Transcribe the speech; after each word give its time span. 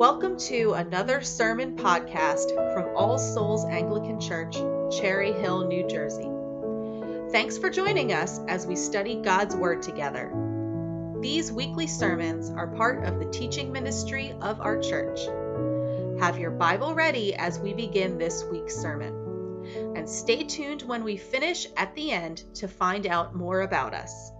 Welcome 0.00 0.38
to 0.38 0.72
another 0.72 1.20
sermon 1.20 1.76
podcast 1.76 2.54
from 2.72 2.96
All 2.96 3.18
Souls 3.18 3.66
Anglican 3.66 4.18
Church, 4.18 4.56
Cherry 4.98 5.30
Hill, 5.30 5.68
New 5.68 5.86
Jersey. 5.86 6.26
Thanks 7.30 7.58
for 7.58 7.68
joining 7.68 8.14
us 8.14 8.40
as 8.48 8.66
we 8.66 8.76
study 8.76 9.16
God's 9.16 9.54
Word 9.54 9.82
together. 9.82 10.32
These 11.20 11.52
weekly 11.52 11.86
sermons 11.86 12.48
are 12.48 12.68
part 12.68 13.04
of 13.04 13.18
the 13.18 13.30
teaching 13.30 13.72
ministry 13.72 14.32
of 14.40 14.62
our 14.62 14.80
church. 14.80 15.20
Have 16.18 16.38
your 16.38 16.52
Bible 16.52 16.94
ready 16.94 17.34
as 17.34 17.58
we 17.58 17.74
begin 17.74 18.16
this 18.16 18.42
week's 18.50 18.76
sermon. 18.76 19.66
And 19.94 20.08
stay 20.08 20.44
tuned 20.44 20.80
when 20.80 21.04
we 21.04 21.18
finish 21.18 21.66
at 21.76 21.94
the 21.94 22.10
end 22.10 22.42
to 22.54 22.68
find 22.68 23.06
out 23.06 23.34
more 23.34 23.60
about 23.60 23.92
us. 23.92 24.32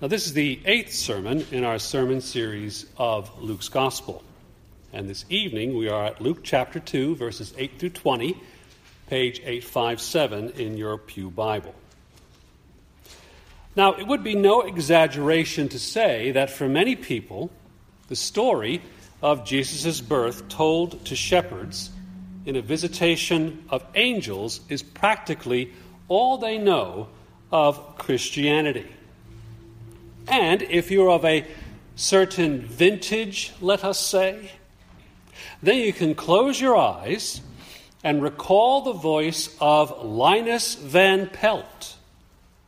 Now, 0.00 0.08
this 0.08 0.24
is 0.24 0.32
the 0.32 0.58
eighth 0.64 0.94
sermon 0.94 1.46
in 1.52 1.62
our 1.62 1.78
sermon 1.78 2.22
series 2.22 2.86
of 2.96 3.30
Luke's 3.38 3.68
Gospel. 3.68 4.24
And 4.94 5.10
this 5.10 5.26
evening 5.28 5.76
we 5.76 5.90
are 5.90 6.06
at 6.06 6.22
Luke 6.22 6.38
chapter 6.42 6.80
2, 6.80 7.16
verses 7.16 7.52
8 7.58 7.78
through 7.78 7.90
20, 7.90 8.34
page 9.08 9.40
857 9.40 10.52
in 10.52 10.78
your 10.78 10.96
Pew 10.96 11.28
Bible. 11.28 11.74
Now, 13.76 13.92
it 13.92 14.06
would 14.06 14.24
be 14.24 14.34
no 14.34 14.62
exaggeration 14.62 15.68
to 15.68 15.78
say 15.78 16.30
that 16.30 16.48
for 16.48 16.66
many 16.66 16.96
people, 16.96 17.50
the 18.08 18.16
story 18.16 18.80
of 19.20 19.44
Jesus' 19.44 20.00
birth 20.00 20.48
told 20.48 21.04
to 21.04 21.14
shepherds 21.14 21.90
in 22.46 22.56
a 22.56 22.62
visitation 22.62 23.66
of 23.68 23.84
angels 23.94 24.62
is 24.70 24.82
practically 24.82 25.74
all 26.08 26.38
they 26.38 26.56
know 26.56 27.08
of 27.52 27.98
Christianity. 27.98 28.88
And 30.30 30.62
if 30.62 30.90
you're 30.90 31.10
of 31.10 31.24
a 31.24 31.44
certain 31.96 32.62
vintage, 32.62 33.52
let 33.60 33.84
us 33.84 33.98
say, 33.98 34.52
then 35.62 35.78
you 35.78 35.92
can 35.92 36.14
close 36.14 36.60
your 36.60 36.76
eyes 36.76 37.40
and 38.04 38.22
recall 38.22 38.82
the 38.82 38.92
voice 38.92 39.54
of 39.60 40.04
Linus 40.04 40.76
Van 40.76 41.28
Pelt 41.28 41.96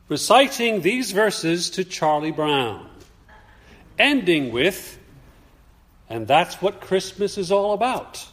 reciting 0.09 0.81
these 0.81 1.11
verses 1.11 1.69
to 1.71 1.83
Charlie 1.83 2.31
Brown, 2.31 2.87
ending 3.97 4.51
with, 4.51 4.99
and 6.09 6.27
that's 6.27 6.61
what 6.61 6.81
Christmas 6.81 7.37
is 7.37 7.51
all 7.51 7.73
about, 7.73 8.27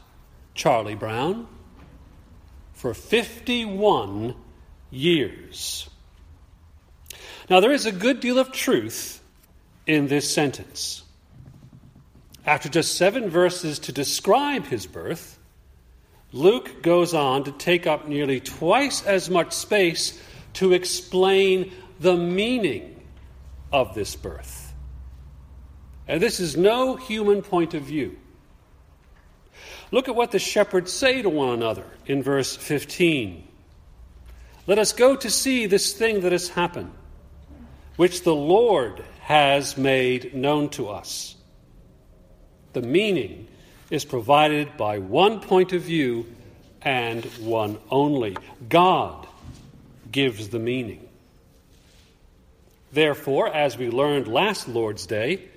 Charlie 0.55 0.97
Brown, 0.97 1.47
for 2.75 2.93
51 2.93 4.35
years. 4.91 5.89
Now, 7.49 7.61
there 7.61 7.73
is 7.73 7.87
a 7.87 7.93
good 7.93 8.21
deal 8.21 8.39
of 8.39 8.53
truth 8.53 9.20
in 9.87 10.09
this 10.09 10.33
sentence. 10.33 11.03
After 12.47 12.69
just 12.69 12.97
seven 12.97 13.29
verses 13.29 13.79
to 13.81 13.93
describe 13.93 14.67
his 14.67 14.87
birth, 14.87 15.39
Luke 16.33 16.83
goes 16.83 17.13
on 17.13 17.45
to 17.45 17.53
take 17.53 17.87
up 17.87 18.09
nearly 18.09 18.41
twice 18.41 19.05
as 19.05 19.29
much 19.29 19.53
space 19.53 20.21
to 20.55 20.73
explain 20.73 21.73
the 21.99 22.17
meaning 22.17 23.01
of 23.73 23.95
this 23.95 24.17
birth. 24.17 24.73
And 26.09 26.21
this 26.21 26.41
is 26.41 26.57
no 26.57 26.97
human 26.97 27.43
point 27.43 27.75
of 27.75 27.83
view. 27.83 28.17
Look 29.93 30.09
at 30.09 30.15
what 30.15 30.31
the 30.31 30.39
shepherds 30.39 30.93
say 30.93 31.23
to 31.23 31.29
one 31.29 31.51
another 31.51 31.87
in 32.07 32.23
verse 32.23 32.57
15. 32.57 33.47
Let 34.67 34.79
us 34.79 34.93
go 34.93 35.17
to 35.17 35.31
see 35.31 35.67
this 35.67 35.93
thing 35.93 36.21
that 36.21 36.33
has 36.33 36.49
happened, 36.49 36.93
which 37.97 38.23
the 38.23 38.35
Lord 38.35 39.05
has 39.31 39.77
made 39.77 40.35
known 40.35 40.69
to 40.69 40.89
us. 40.89 41.37
The 42.73 42.83
meaning 42.83 43.47
is 43.89 44.05
provided 44.05 44.77
by 44.77 44.99
one 44.99 45.39
point 45.39 45.73
of 45.73 45.83
view 45.83 46.27
and 46.83 47.25
one 47.39 47.79
only. 47.93 48.37
God 48.69 49.29
gives 50.11 50.49
the 50.49 50.59
meaning. 50.59 51.09
Therefore, 52.91 53.47
as 53.55 53.79
we 53.79 53.89
learned 53.89 54.27
last 54.27 54.67
Lord's 54.67 55.07
Day, 55.07 55.49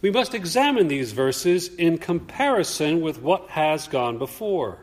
we 0.00 0.10
must 0.10 0.34
examine 0.34 0.88
these 0.88 1.12
verses 1.12 1.68
in 1.68 1.98
comparison 1.98 3.02
with 3.02 3.20
what 3.20 3.50
has 3.50 3.88
gone 3.88 4.16
before, 4.16 4.78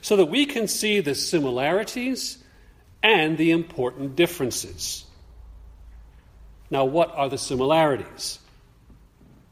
so 0.00 0.16
that 0.16 0.30
we 0.30 0.46
can 0.46 0.66
see 0.66 1.00
the 1.00 1.14
similarities 1.14 2.38
and 3.02 3.36
the 3.36 3.50
important 3.50 4.16
differences. 4.16 5.03
Now, 6.70 6.84
what 6.84 7.14
are 7.14 7.28
the 7.28 7.38
similarities? 7.38 8.38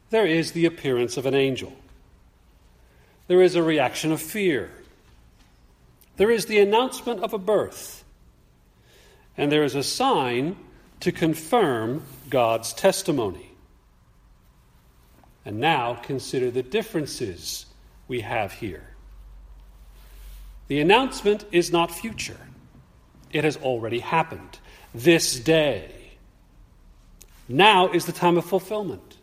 There 0.09 0.25
is 0.25 0.51
the 0.51 0.65
appearance 0.65 1.17
of 1.17 1.25
an 1.25 1.33
angel. 1.33 1.73
There 3.27 3.41
is 3.41 3.55
a 3.55 3.63
reaction 3.63 4.11
of 4.11 4.21
fear. 4.21 4.69
There 6.17 6.29
is 6.29 6.45
the 6.45 6.59
announcement 6.59 7.23
of 7.23 7.33
a 7.33 7.37
birth. 7.37 8.03
And 9.37 9.51
there 9.51 9.63
is 9.63 9.75
a 9.75 9.83
sign 9.83 10.55
to 10.99 11.11
confirm 11.11 12.03
God's 12.29 12.73
testimony. 12.73 13.49
And 15.45 15.59
now 15.59 15.95
consider 15.95 16.51
the 16.51 16.63
differences 16.63 17.65
we 18.07 18.21
have 18.21 18.53
here. 18.53 18.87
The 20.67 20.79
announcement 20.79 21.45
is 21.51 21.71
not 21.71 21.91
future, 21.91 22.39
it 23.31 23.43
has 23.43 23.57
already 23.57 23.99
happened. 23.99 24.59
This 24.93 25.39
day. 25.39 26.02
Now 27.47 27.91
is 27.91 28.05
the 28.05 28.11
time 28.11 28.37
of 28.37 28.45
fulfillment. 28.45 29.17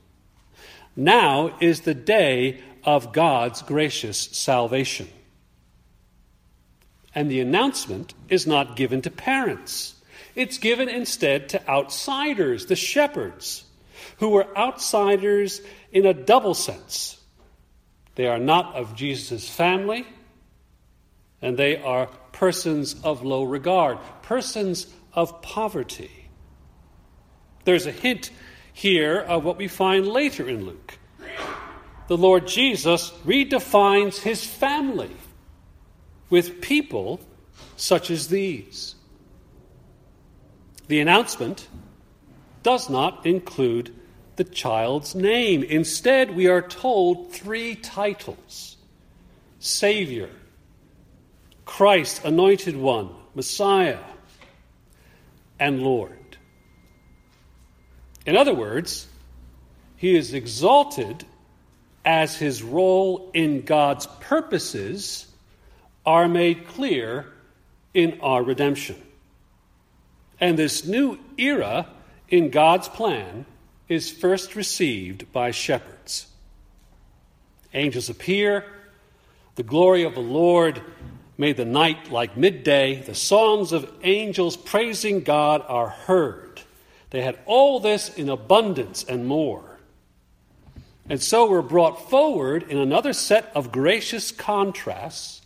Now 0.97 1.57
is 1.61 1.83
the 1.83 1.95
day 1.95 2.61
of 2.85 3.13
God's 3.13 3.63
gracious 3.63 4.19
salvation. 4.19 5.09
And 7.15 7.31
the 7.31 7.41
announcement 7.41 8.15
is 8.29 8.47
not 8.47 8.77
given 8.77 9.03
to 9.03 9.11
parents, 9.11 9.95
it's 10.35 10.59
given 10.59 10.89
instead 10.89 11.49
to 11.51 11.69
outsiders, 11.69 12.67
the 12.67 12.77
shepherds, 12.77 13.65
who 14.19 14.29
were 14.29 14.57
outsiders 14.57 15.61
in 15.93 16.07
a 16.07 16.15
double 16.15 16.55
sense. 16.55 17.19
They 18.15 18.27
are 18.27 18.39
not 18.39 18.77
of 18.77 18.95
Jesus' 18.95 19.49
family, 19.49 20.07
and 21.43 21.57
they 21.57 21.83
are 21.83 22.07
persons 22.33 22.95
of 23.03 23.23
low 23.23 23.43
regard, 23.43 23.99
persons 24.23 24.87
of 25.13 25.43
poverty. 25.43 26.20
There's 27.65 27.87
a 27.87 27.93
hint 27.93 28.31
here 28.73 29.19
of 29.19 29.45
what 29.45 29.59
we 29.59 29.69
find 29.69 30.07
later 30.07 30.49
in 30.49 30.65
Luke. 30.65 30.99
The 32.09 32.17
Lord 32.17 32.49
Jesus 32.49 33.11
redefines 33.25 34.19
his 34.19 34.45
family 34.45 35.11
with 36.29 36.61
people 36.61 37.21
such 37.77 38.11
as 38.11 38.29
these. 38.29 38.95
The 40.89 41.01
announcement 41.01 41.69
does 42.63 42.91
not 42.91 43.25
include 43.25 43.95
the 44.37 44.45
child's 44.45 45.15
name. 45.15 45.63
Instead, 45.63 46.35
we 46.35 46.47
are 46.47 46.63
told 46.63 47.33
three 47.33 47.75
titles 47.75 48.77
Savior, 49.59 50.31
Christ, 51.65 52.25
Anointed 52.25 52.77
One, 52.77 53.11
Messiah, 53.35 53.99
and 55.59 55.83
Lord. 55.83 56.20
In 58.27 58.37
other 58.37 58.55
words, 58.55 59.07
he 59.97 60.17
is 60.17 60.35
exalted 60.35 61.25
as 62.05 62.37
his 62.37 62.63
role 62.63 63.31
in 63.35 63.63
God's 63.63 64.07
purposes 64.21 65.27
are 66.07 66.29
made 66.29 66.67
clear 66.67 67.27
in 67.93 68.19
our 68.21 68.43
redemption. 68.43 68.97
And 70.41 70.59
this 70.59 70.87
new 70.87 71.19
era 71.37 71.87
in 72.29 72.51
God's 72.51 72.89
plan 72.89 73.45
is 73.89 74.11
first 74.11 74.57
received 74.57 75.31
by 75.33 75.51
shepherds. 75.51 76.27
Angels 77.75 78.09
appear, 78.09 78.65
the 79.57 79.63
glory 79.63 80.05
of 80.05 80.15
the 80.15 80.21
Lord 80.21 80.81
made 81.37 81.57
the 81.57 81.65
night 81.65 82.11
like 82.11 82.37
midday, 82.37 83.03
the 83.03 83.15
songs 83.15 83.73
of 83.73 83.93
angels 84.03 84.57
praising 84.57 85.21
God 85.21 85.63
are 85.67 85.89
heard. 85.89 86.50
They 87.11 87.23
had 87.23 87.39
all 87.47 87.81
this 87.81 88.09
in 88.15 88.29
abundance 88.29 89.05
and 89.05 89.27
more. 89.27 89.79
And 91.09 91.21
so 91.21 91.51
we're 91.51 91.63
brought 91.63 92.09
forward 92.09 92.63
in 92.65 92.79
another 92.79 93.13
set 93.13 93.51
of 93.55 93.73
gracious 93.73 94.31
contrasts, 94.31 95.43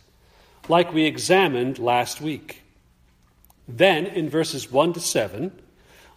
like 0.69 0.93
we 0.93 1.05
examined 1.05 1.79
last 1.79 2.21
week. 2.21 2.61
Then, 3.67 4.05
in 4.05 4.29
verses 4.29 4.71
1 4.71 4.93
to 4.93 4.99
7, 4.99 5.51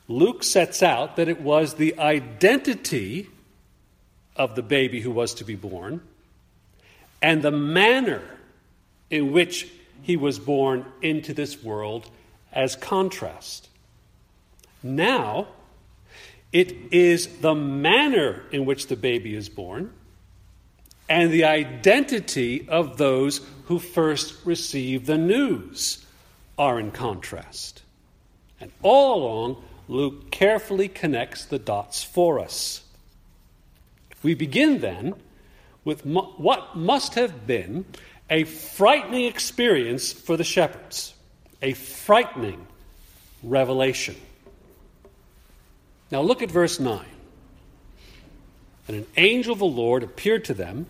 Luke 0.07 0.43
sets 0.43 0.83
out 0.83 1.17
that 1.17 1.29
it 1.29 1.41
was 1.41 1.75
the 1.75 1.99
identity 1.99 3.29
of 4.37 4.55
the 4.55 4.63
baby 4.63 5.01
who 5.01 5.11
was 5.11 5.35
to 5.35 5.45
be 5.45 5.55
born 5.55 6.01
and 7.21 7.43
the 7.43 7.51
manner 7.51 8.23
in 9.11 9.33
which 9.33 9.69
he 10.03 10.17
was 10.17 10.39
born 10.39 10.85
into 11.03 11.35
this 11.35 11.63
world 11.63 12.09
as 12.53 12.77
contrast. 12.77 13.68
Now, 14.83 15.49
it 16.53 16.75
is 16.93 17.41
the 17.41 17.55
manner 17.55 18.45
in 18.53 18.65
which 18.65 18.87
the 18.87 18.97
baby 18.97 19.35
is 19.35 19.49
born 19.49 19.93
and 21.09 21.31
the 21.31 21.45
identity 21.45 22.69
of 22.69 22.99
those 22.99 23.41
who 23.65 23.79
first 23.79 24.35
receive 24.45 25.07
the 25.07 25.19
news 25.19 26.05
are 26.59 26.79
in 26.79 26.91
contrast. 26.91 27.83
And 28.61 28.71
all 28.83 29.23
along, 29.23 29.65
Luke 29.89 30.31
carefully 30.31 30.89
connects 30.89 31.45
the 31.45 31.59
dots 31.59 32.03
for 32.03 32.39
us. 32.39 32.83
We 34.23 34.35
begin 34.35 34.81
then 34.81 35.15
with 35.85 36.05
what 36.05 36.77
must 36.77 37.15
have 37.15 37.47
been 37.47 37.87
a 38.29 38.45
frightening 38.45 39.25
experience 39.25 40.13
for 40.13 40.37
the 40.37 40.45
shepherds, 40.45 41.15
a 41.63 41.73
frightening 41.73 42.67
revelation. 43.43 44.17
Now 46.11 46.23
look 46.23 46.43
at 46.43 46.51
verse 46.51 46.81
9. 46.81 47.05
And 48.87 48.97
an 48.97 49.07
angel 49.17 49.53
of 49.53 49.59
the 49.59 49.67
Lord 49.67 50.03
appeared 50.03 50.47
to 50.47 50.55
them, 50.55 50.87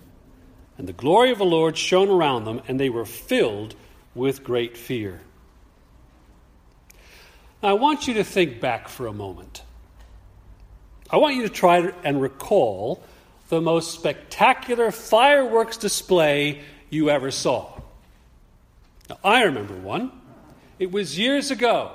and 0.76 0.86
the 0.86 0.92
glory 0.92 1.32
of 1.32 1.38
the 1.38 1.44
Lord 1.44 1.76
shone 1.76 2.08
around 2.08 2.44
them, 2.44 2.62
and 2.68 2.78
they 2.78 2.88
were 2.88 3.04
filled 3.04 3.74
with 4.14 4.44
great 4.44 4.76
fear. 4.76 5.20
Now, 7.62 7.70
I 7.70 7.72
want 7.72 8.06
you 8.06 8.14
to 8.14 8.24
think 8.24 8.60
back 8.60 8.88
for 8.88 9.08
a 9.08 9.12
moment. 9.12 9.62
I 11.10 11.16
want 11.16 11.34
you 11.34 11.42
to 11.42 11.48
try 11.48 11.92
and 12.04 12.22
recall 12.22 13.02
the 13.48 13.60
most 13.60 13.92
spectacular 13.92 14.92
fireworks 14.92 15.76
display 15.76 16.60
you 16.90 17.10
ever 17.10 17.32
saw. 17.32 17.80
Now, 19.08 19.18
I 19.24 19.42
remember 19.42 19.74
one. 19.74 20.12
It 20.78 20.92
was 20.92 21.18
years 21.18 21.50
ago 21.50 21.90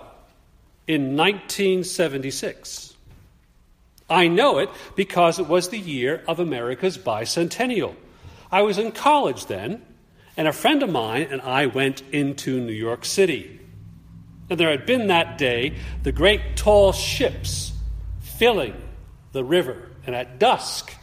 in 0.87 1.15
1976. 1.15 2.92
I 4.13 4.27
know 4.27 4.59
it 4.59 4.69
because 4.95 5.39
it 5.39 5.47
was 5.47 5.69
the 5.69 5.79
year 5.79 6.23
of 6.27 6.39
America's 6.39 6.97
bicentennial. 6.97 7.95
I 8.51 8.61
was 8.61 8.77
in 8.77 8.91
college 8.91 9.47
then, 9.47 9.81
and 10.37 10.47
a 10.47 10.53
friend 10.53 10.83
of 10.83 10.89
mine 10.89 11.27
and 11.31 11.41
I 11.41 11.65
went 11.65 12.03
into 12.11 12.61
New 12.61 12.73
York 12.73 13.05
City. 13.05 13.59
And 14.49 14.59
there 14.59 14.69
had 14.69 14.85
been 14.85 15.07
that 15.07 15.37
day 15.37 15.77
the 16.03 16.11
great 16.11 16.55
tall 16.55 16.91
ships 16.91 17.71
filling 18.19 18.75
the 19.31 19.43
river, 19.43 19.89
and 20.05 20.15
at 20.15 20.37
dusk, 20.37 20.93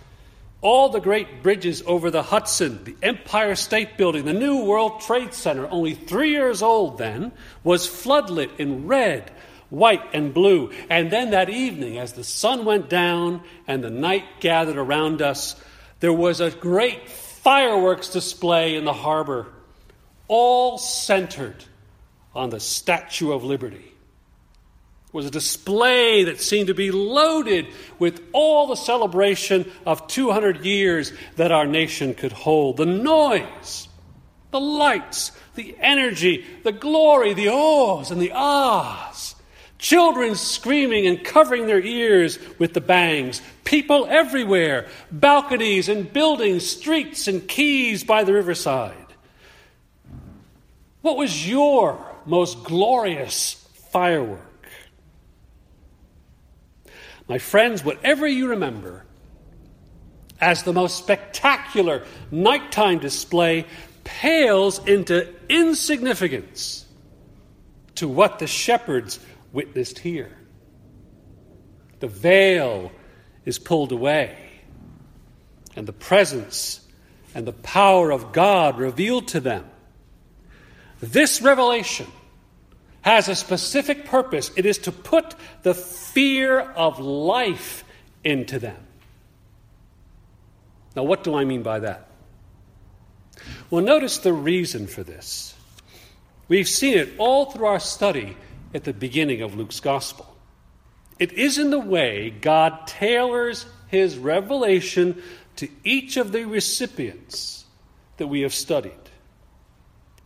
all 0.60 0.90
the 0.90 1.00
great 1.00 1.42
bridges 1.42 1.82
over 1.86 2.10
the 2.10 2.22
Hudson, 2.22 2.84
the 2.84 2.96
Empire 3.02 3.56
State 3.56 3.96
Building, 3.96 4.24
the 4.24 4.32
New 4.32 4.64
World 4.64 5.00
Trade 5.00 5.32
Center, 5.32 5.66
only 5.68 5.94
three 5.94 6.30
years 6.30 6.62
old 6.62 6.98
then, 6.98 7.32
was 7.64 7.88
floodlit 7.88 8.60
in 8.60 8.86
red, 8.86 9.32
white, 9.70 10.02
and 10.12 10.34
blue. 10.34 10.72
And 10.90 11.11
then 11.11 11.31
that 11.31 11.49
evening, 11.49 11.99
as 11.99 12.12
the 12.12 12.25
sun 12.25 12.64
went 12.64 12.90
down 12.90 13.43
and 13.67 13.82
the 13.82 13.90
night 13.90 14.25
gathered 14.40 14.76
around 14.76 15.22
us, 15.22 15.56
there 16.00 16.12
was 16.12 16.40
a 16.40 16.50
great 16.50 17.08
fireworks 17.08 18.08
display 18.08 18.75
in 18.75 18.84
the 18.84 18.93
harbor, 18.93 19.46
all 20.28 20.76
centered 20.78 21.64
on 22.34 22.50
the 22.50 22.61
Statue 22.61 23.32
of 23.32 23.44
Liberty 23.44 23.93
It 25.08 25.14
was 25.14 25.26
a 25.26 25.31
display 25.31 26.25
that 26.25 26.40
seemed 26.40 26.69
to 26.69 26.75
be 26.75 26.90
loaded 26.90 27.67
with 27.99 28.22
all 28.32 28.67
the 28.67 28.76
celebration 28.76 29.70
of 29.84 30.06
200 30.06 30.64
years 30.64 31.12
that 31.37 31.50
our 31.50 31.67
nation 31.67 32.14
could 32.14 32.32
hold. 32.32 32.76
The 32.76 32.87
noise, 32.87 33.88
the 34.50 34.61
lights, 34.61 35.32
the 35.55 35.76
energy, 35.81 36.44
the 36.62 36.72
glory, 36.72 37.34
the 37.34 37.49
ohs 37.49 38.11
and 38.11 38.20
the 38.20 38.32
ahs. 38.32 39.34
Children 39.81 40.35
screaming 40.35 41.06
and 41.06 41.25
covering 41.25 41.67
their 41.67 41.81
ears 41.81 42.38
with 42.59 42.75
the 42.75 42.82
bangs. 42.82 43.41
People 43.65 44.06
everywhere. 44.11 44.87
Balconies 45.11 45.88
and 45.88 46.12
buildings, 46.12 46.67
streets 46.67 47.27
and 47.27 47.49
quays 47.49 48.05
by 48.05 48.23
the 48.23 48.35
riverside. 48.35 48.94
What 51.00 51.17
was 51.17 51.49
your 51.49 51.99
most 52.27 52.62
glorious 52.62 53.55
firework? 53.91 54.69
My 57.27 57.38
friends, 57.38 57.82
whatever 57.82 58.29
you 58.29 58.49
remember 58.49 59.06
as 60.43 60.62
the 60.62 60.75
most 60.75 60.99
spectacular 60.99 62.05
nighttime 62.31 62.99
display 62.99 63.65
pales 64.05 64.79
into 64.87 65.27
insignificance 65.49 66.85
to 67.94 68.09
what 68.09 68.38
the 68.38 68.47
shepherds 68.47 69.21
witnessed 69.52 69.99
here. 69.99 70.37
The 72.00 72.08
veil 72.08 72.93
is 73.44 73.58
pulled 73.58 73.93
away, 73.93 74.37
and 75.76 75.87
the 75.87 75.93
presence 75.93 76.87
and 77.35 77.47
the 77.47 77.52
power 77.52 78.11
of 78.11 78.32
God 78.32 78.79
revealed 78.79 79.29
to 79.29 79.41
them. 79.41 79.64
This 81.00 81.41
revelation 81.41 82.06
has 83.02 83.29
a 83.29 83.35
specific 83.35 84.05
purpose 84.05 84.50
it 84.56 84.67
is 84.67 84.79
to 84.79 84.93
put 84.93 85.35
the 85.62 85.75
fear 85.75 86.61
of 86.61 86.99
life 86.99 87.85
into 88.25 88.58
them. 88.58 88.76
Now, 90.96 91.05
what 91.05 91.25
do 91.25 91.35
I 91.35 91.44
mean 91.44 91.62
by 91.62 91.81
that? 91.81 92.08
Well, 93.70 93.82
notice 93.82 94.19
the 94.19 94.32
reason 94.32 94.87
for 94.87 95.03
this. 95.03 95.55
We've 96.49 96.69
seen 96.69 96.99
it 96.99 97.11
all 97.17 97.46
through 97.46 97.67
our 97.67 97.81
study 97.81 98.37
at 98.75 98.84
the 98.84 98.93
beginning 98.93 99.43
of 99.43 99.56
Luke's 99.56 99.81
Gospel. 99.81 100.26
It 101.19 101.32
is 101.32 101.58
in 101.58 101.70
the 101.70 101.81
way 101.81 102.31
God 102.31 102.87
tailors 102.87 103.67
his 103.88 104.17
revelation 104.17 105.22
to 105.56 105.69
each 105.84 106.17
of 106.17 106.32
the 106.32 106.44
recipients 106.44 107.64
that 108.17 108.28
we 108.28 108.40
have 108.43 108.55
studied. 108.55 108.93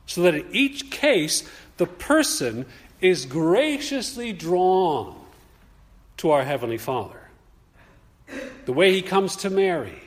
So 0.06 0.22
that 0.22 0.34
in 0.34 0.46
each 0.52 0.90
case, 0.90 1.48
the 1.78 1.86
person 1.86 2.66
is 3.00 3.26
graciously 3.26 4.32
drawn 4.32 5.16
to 6.18 6.30
our 6.30 6.44
Heavenly 6.44 6.78
Father. 6.78 7.20
The 8.66 8.72
way 8.72 8.92
he 8.92 9.02
comes 9.02 9.36
to 9.36 9.50
Mary, 9.50 10.00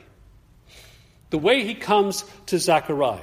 the 1.30 1.38
way 1.38 1.64
he 1.64 1.74
comes 1.74 2.24
to 2.46 2.58
Zechariah, 2.58 3.20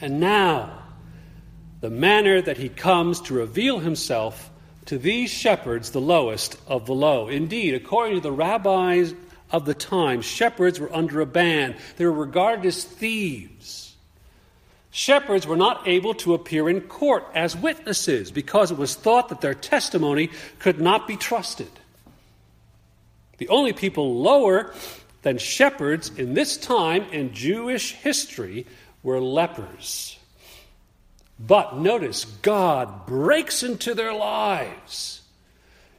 and 0.00 0.20
now 0.20 0.79
the 1.80 1.90
manner 1.90 2.40
that 2.42 2.58
he 2.58 2.68
comes 2.68 3.20
to 3.22 3.34
reveal 3.34 3.78
himself 3.78 4.50
to 4.86 4.98
these 4.98 5.30
shepherds, 5.30 5.90
the 5.90 6.00
lowest 6.00 6.56
of 6.66 6.86
the 6.86 6.94
low. 6.94 7.28
Indeed, 7.28 7.74
according 7.74 8.16
to 8.16 8.20
the 8.20 8.32
rabbis 8.32 9.14
of 9.50 9.64
the 9.64 9.74
time, 9.74 10.20
shepherds 10.20 10.80
were 10.80 10.94
under 10.94 11.20
a 11.20 11.26
ban, 11.26 11.76
they 11.96 12.04
were 12.04 12.12
regarded 12.12 12.66
as 12.66 12.84
thieves. 12.84 13.94
Shepherds 14.90 15.46
were 15.46 15.56
not 15.56 15.86
able 15.86 16.14
to 16.14 16.34
appear 16.34 16.68
in 16.68 16.80
court 16.80 17.24
as 17.34 17.56
witnesses 17.56 18.30
because 18.32 18.72
it 18.72 18.78
was 18.78 18.96
thought 18.96 19.28
that 19.28 19.40
their 19.40 19.54
testimony 19.54 20.30
could 20.58 20.80
not 20.80 21.06
be 21.06 21.16
trusted. 21.16 21.70
The 23.38 23.48
only 23.48 23.72
people 23.72 24.16
lower 24.16 24.74
than 25.22 25.38
shepherds 25.38 26.10
in 26.16 26.34
this 26.34 26.56
time 26.56 27.04
in 27.12 27.32
Jewish 27.32 27.92
history 27.92 28.66
were 29.02 29.20
lepers. 29.20 30.18
But 31.44 31.78
notice, 31.78 32.26
God 32.26 33.06
breaks 33.06 33.62
into 33.62 33.94
their 33.94 34.12
lives 34.12 35.22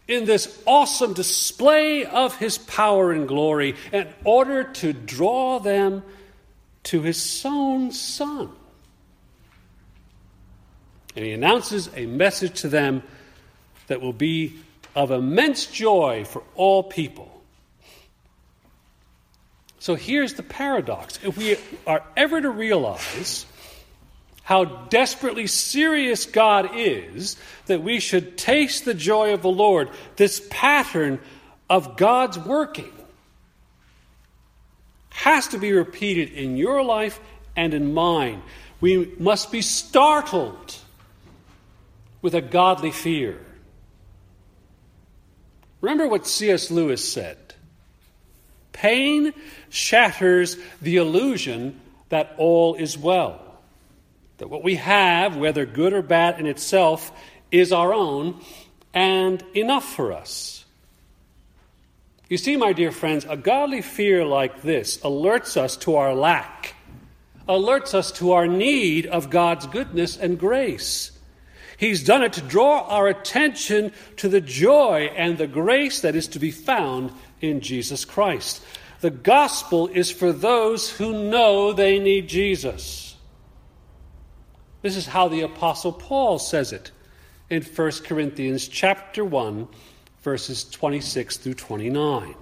in 0.07 0.25
this 0.25 0.61
awesome 0.67 1.13
display 1.13 2.05
of 2.05 2.35
his 2.37 2.59
power 2.59 3.11
and 3.11 3.27
glory 3.27 3.75
in 3.91 4.07
order 4.23 4.63
to 4.65 4.93
draw 4.93 5.59
them 5.59 6.03
to 6.83 7.01
his 7.01 7.43
own 7.43 7.91
son. 7.91 8.51
And 11.15 11.25
he 11.25 11.31
announces 11.31 11.89
a 11.95 12.05
message 12.05 12.61
to 12.61 12.69
them 12.69 13.03
that 13.87 13.99
will 13.99 14.13
be 14.13 14.55
of 14.95 15.11
immense 15.11 15.65
joy 15.65 16.23
for 16.25 16.43
all 16.55 16.83
people. 16.83 17.41
So 19.79 19.95
here's 19.95 20.35
the 20.35 20.43
paradox. 20.43 21.19
If 21.23 21.37
we 21.37 21.57
are 21.87 22.03
ever 22.15 22.39
to 22.39 22.49
realize 22.49 23.45
how 24.51 24.65
desperately 24.65 25.47
serious 25.47 26.25
God 26.25 26.71
is, 26.75 27.37
that 27.67 27.81
we 27.81 28.01
should 28.01 28.37
taste 28.37 28.83
the 28.83 28.93
joy 28.93 29.33
of 29.33 29.41
the 29.41 29.49
Lord, 29.49 29.89
this 30.17 30.45
pattern 30.49 31.21
of 31.69 31.95
God's 31.95 32.37
working 32.37 32.91
has 35.11 35.47
to 35.47 35.57
be 35.57 35.71
repeated 35.71 36.33
in 36.33 36.57
your 36.57 36.83
life 36.83 37.17
and 37.55 37.73
in 37.73 37.93
mine. 37.93 38.41
We 38.81 39.13
must 39.17 39.53
be 39.53 39.61
startled 39.61 40.75
with 42.21 42.35
a 42.35 42.41
godly 42.41 42.91
fear. 42.91 43.39
Remember 45.79 46.09
what 46.09 46.27
C.S. 46.27 46.69
Lewis 46.69 47.09
said 47.09 47.37
pain 48.73 49.31
shatters 49.69 50.57
the 50.81 50.97
illusion 50.97 51.79
that 52.09 52.35
all 52.37 52.75
is 52.75 52.97
well, 52.97 53.50
that 54.41 54.49
what 54.49 54.63
we 54.63 54.73
have, 54.73 55.37
whether 55.37 55.67
good 55.67 55.93
or 55.93 56.01
bad 56.01 56.39
in 56.39 56.47
itself, 56.47 57.11
is 57.51 57.71
our 57.71 57.93
own 57.93 58.41
and 58.91 59.43
enough 59.53 59.85
for 59.85 60.11
us. 60.11 60.65
You 62.27 62.37
see, 62.37 62.57
my 62.57 62.73
dear 62.73 62.91
friends, 62.91 63.23
a 63.29 63.37
godly 63.37 63.83
fear 63.83 64.25
like 64.25 64.63
this 64.63 64.97
alerts 65.01 65.57
us 65.57 65.77
to 65.77 65.95
our 65.95 66.15
lack, 66.15 66.73
alerts 67.47 67.93
us 67.93 68.11
to 68.13 68.31
our 68.31 68.47
need 68.47 69.05
of 69.05 69.29
God's 69.29 69.67
goodness 69.67 70.17
and 70.17 70.39
grace. 70.39 71.11
He's 71.77 72.03
done 72.03 72.23
it 72.23 72.33
to 72.33 72.41
draw 72.41 72.87
our 72.87 73.07
attention 73.07 73.91
to 74.17 74.27
the 74.27 74.41
joy 74.41 75.11
and 75.15 75.37
the 75.37 75.45
grace 75.45 76.01
that 76.01 76.15
is 76.15 76.27
to 76.29 76.39
be 76.39 76.49
found 76.49 77.11
in 77.41 77.61
Jesus 77.61 78.05
Christ. 78.05 78.63
The 79.01 79.11
gospel 79.11 79.87
is 79.87 80.09
for 80.09 80.33
those 80.33 80.89
who 80.89 81.29
know 81.29 81.73
they 81.73 81.99
need 81.99 82.27
Jesus. 82.27 83.10
This 84.81 84.95
is 84.95 85.05
how 85.05 85.27
the 85.27 85.41
apostle 85.41 85.91
Paul 85.91 86.39
says 86.39 86.73
it 86.73 86.91
in 87.49 87.61
1 87.61 87.91
Corinthians 88.03 88.67
chapter 88.67 89.23
1 89.23 89.67
verses 90.21 90.63
26 90.65 91.37
through 91.37 91.55
29. 91.55 92.35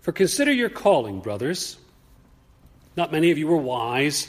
For 0.00 0.12
consider 0.12 0.52
your 0.52 0.68
calling, 0.68 1.20
brothers. 1.20 1.78
Not 2.96 3.12
many 3.12 3.30
of 3.30 3.38
you 3.38 3.46
were 3.46 3.56
wise 3.56 4.28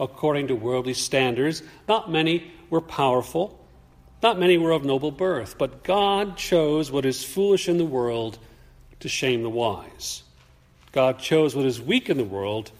according 0.00 0.48
to 0.48 0.54
worldly 0.54 0.94
standards, 0.94 1.62
not 1.86 2.10
many 2.10 2.50
were 2.70 2.80
powerful, 2.80 3.58
not 4.22 4.38
many 4.38 4.58
were 4.58 4.72
of 4.72 4.84
noble 4.84 5.12
birth, 5.12 5.56
but 5.58 5.84
God 5.84 6.36
chose 6.36 6.90
what 6.90 7.06
is 7.06 7.24
foolish 7.24 7.68
in 7.68 7.78
the 7.78 7.84
world 7.84 8.38
to 9.00 9.08
shame 9.08 9.42
the 9.42 9.50
wise. 9.50 10.22
God 10.90 11.18
chose 11.18 11.54
what 11.54 11.66
is 11.66 11.80
weak 11.80 12.10
in 12.10 12.16
the 12.16 12.24
world 12.24 12.72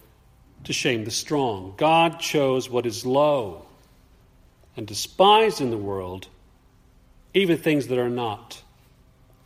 to 0.64 0.72
shame 0.72 1.04
the 1.04 1.10
strong. 1.10 1.74
God 1.76 2.20
chose 2.20 2.70
what 2.70 2.86
is 2.86 3.04
low 3.04 3.66
and 4.76 4.86
despised 4.86 5.60
in 5.60 5.70
the 5.70 5.76
world 5.76 6.28
even 7.34 7.56
things 7.56 7.86
that 7.88 7.98
are 7.98 8.10
not, 8.10 8.62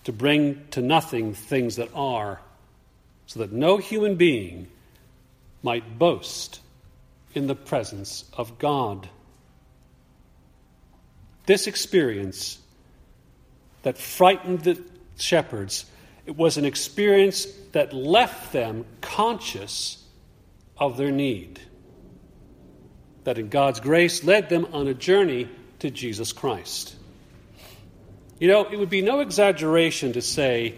to 0.04 0.12
bring 0.12 0.66
to 0.70 0.80
nothing 0.80 1.34
things 1.34 1.76
that 1.76 1.88
are, 1.94 2.40
so 3.26 3.40
that 3.40 3.52
no 3.52 3.76
human 3.76 4.16
being 4.16 4.68
might 5.62 5.98
boast 5.98 6.60
in 7.34 7.46
the 7.46 7.54
presence 7.54 8.24
of 8.32 8.58
God. 8.58 9.08
This 11.46 11.66
experience 11.66 12.58
that 13.82 13.98
frightened 13.98 14.60
the 14.60 14.82
shepherds, 15.16 15.86
it 16.24 16.36
was 16.36 16.56
an 16.56 16.64
experience 16.64 17.46
that 17.72 17.92
left 17.92 18.52
them 18.52 18.84
conscious 19.00 20.02
of 20.78 20.96
their 20.96 21.10
need. 21.10 21.60
That 23.24 23.38
in 23.38 23.48
God's 23.48 23.80
grace 23.80 24.24
led 24.24 24.48
them 24.48 24.68
on 24.72 24.86
a 24.88 24.94
journey 24.94 25.48
to 25.80 25.90
Jesus 25.90 26.32
Christ. 26.32 26.94
You 28.38 28.48
know, 28.48 28.64
it 28.64 28.78
would 28.78 28.90
be 28.90 29.02
no 29.02 29.20
exaggeration 29.20 30.12
to 30.12 30.22
say 30.22 30.74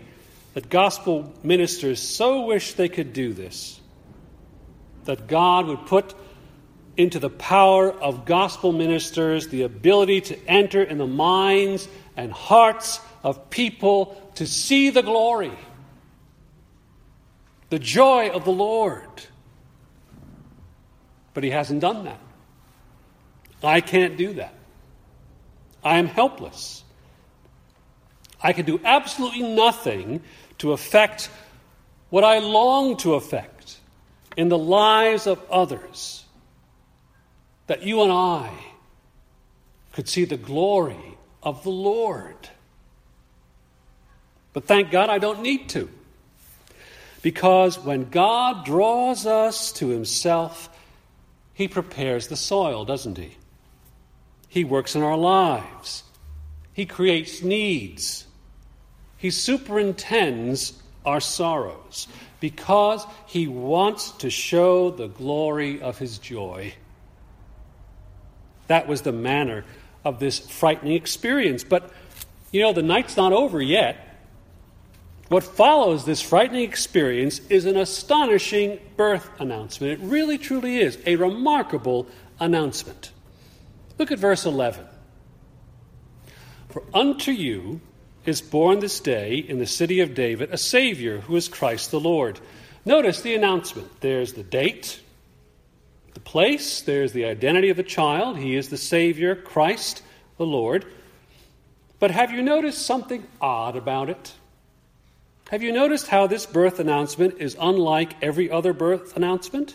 that 0.54 0.70
gospel 0.70 1.32
ministers 1.42 2.00
so 2.00 2.46
wish 2.46 2.74
they 2.74 2.88
could 2.88 3.12
do 3.12 3.32
this, 3.32 3.80
that 5.04 5.26
God 5.26 5.66
would 5.66 5.86
put 5.86 6.14
into 6.96 7.18
the 7.18 7.30
power 7.30 7.92
of 7.92 8.24
gospel 8.24 8.72
ministers 8.72 9.48
the 9.48 9.62
ability 9.62 10.20
to 10.20 10.48
enter 10.48 10.82
in 10.82 10.98
the 10.98 11.06
minds 11.06 11.86
and 12.16 12.32
hearts 12.32 13.00
of 13.22 13.50
people 13.50 14.30
to 14.34 14.46
see 14.46 14.90
the 14.90 15.02
glory, 15.02 15.56
the 17.70 17.78
joy 17.78 18.30
of 18.30 18.44
the 18.44 18.50
Lord. 18.50 19.08
But 21.38 21.45
He 21.45 21.50
hasn't 21.50 21.78
done 21.78 22.02
that. 22.02 22.18
I 23.62 23.80
can't 23.80 24.16
do 24.16 24.33
that. 24.33 24.54
I 25.85 25.99
am 25.99 26.09
helpless. 26.09 26.83
I 28.42 28.52
can 28.52 28.66
do 28.66 28.80
absolutely 28.85 29.45
nothing 29.54 30.21
to 30.59 30.73
affect 30.73 31.30
what 32.11 32.25
I 32.25 32.40
long 32.40 32.97
to 32.97 33.14
affect 33.14 33.78
in 34.37 34.49
the 34.49 34.59
lives 34.59 35.28
of 35.28 35.40
others. 35.49 36.25
That 37.68 37.85
you 37.85 38.02
and 38.02 38.11
I 38.11 38.50
could 39.92 40.09
see 40.09 40.25
the 40.25 40.37
glory 40.37 41.16
of 41.40 41.62
the 41.62 41.71
Lord. 41.71 42.49
But 44.52 44.64
thank 44.64 44.90
God 44.90 45.09
I 45.09 45.18
don't 45.18 45.42
need 45.42 45.68
to. 45.68 45.88
Because 47.23 47.78
when 47.78 48.11
God 48.11 48.64
draws 48.64 49.25
us 49.25 49.71
to 49.75 49.87
Himself, 49.87 50.68
He 51.58 51.66
prepares 51.66 52.28
the 52.28 52.36
soil, 52.36 52.84
doesn't 52.84 53.18
He? 53.18 53.36
He 54.48 54.62
works 54.62 54.94
in 54.94 55.02
our 55.02 55.16
lives, 55.16 56.04
He 56.72 56.86
creates 56.86 57.42
needs. 57.42 58.26
He 59.16 59.30
superintends 59.30 60.80
our 61.04 61.18
sorrows 61.18 62.06
because 62.38 63.04
he 63.26 63.48
wants 63.48 64.12
to 64.12 64.30
show 64.30 64.92
the 64.92 65.08
glory 65.08 65.82
of 65.82 65.98
his 65.98 66.18
joy. 66.18 66.74
That 68.68 68.86
was 68.86 69.02
the 69.02 69.10
manner 69.10 69.64
of 70.04 70.20
this 70.20 70.38
frightening 70.38 70.92
experience. 70.92 71.64
But, 71.64 71.90
you 72.52 72.60
know, 72.60 72.72
the 72.72 72.84
night's 72.84 73.16
not 73.16 73.32
over 73.32 73.60
yet. 73.60 74.07
What 75.28 75.44
follows 75.44 76.06
this 76.06 76.23
frightening 76.23 76.62
experience 76.62 77.40
is 77.50 77.66
an 77.66 77.76
astonishing 77.76 78.80
birth 78.97 79.28
announcement. 79.38 79.92
It 79.92 80.00
really, 80.00 80.38
truly 80.38 80.78
is 80.78 80.99
a 81.04 81.16
remarkable 81.16 82.06
announcement. 82.40 83.12
Look 83.99 84.11
at 84.11 84.18
verse 84.18 84.47
11. 84.47 84.87
For 86.70 86.82
unto 86.94 87.30
you 87.30 87.80
is 88.25 88.40
born 88.40 88.80
this 88.80 89.00
day 89.00 89.37
in 89.37 89.58
the 89.58 89.66
city 89.66 90.00
of 90.00 90.14
David 90.14 90.50
a 90.50 90.58
Savior 90.58 91.20
who 91.20 91.37
is 91.37 91.49
Christ 91.49 91.90
the 91.90 92.00
Lord. 92.00 92.40
Notice 92.87 93.20
the 93.20 93.35
announcement. 93.35 94.00
There's 94.00 94.32
the 94.32 94.42
date, 94.42 95.00
the 96.14 96.20
place, 96.20 96.80
there's 96.80 97.12
the 97.12 97.26
identity 97.26 97.68
of 97.68 97.76
the 97.76 97.82
child. 97.82 98.38
He 98.38 98.56
is 98.56 98.70
the 98.70 98.78
Savior, 98.78 99.35
Christ 99.35 100.02
the 100.38 100.47
Lord. 100.47 100.87
But 101.99 102.12
have 102.12 102.30
you 102.30 102.40
noticed 102.40 102.87
something 102.87 103.26
odd 103.42 103.76
about 103.76 104.08
it? 104.08 104.32
Have 105.48 105.62
you 105.62 105.72
noticed 105.72 106.08
how 106.08 106.26
this 106.26 106.44
birth 106.44 106.78
announcement 106.78 107.36
is 107.38 107.56
unlike 107.58 108.22
every 108.22 108.50
other 108.50 108.74
birth 108.74 109.16
announcement? 109.16 109.74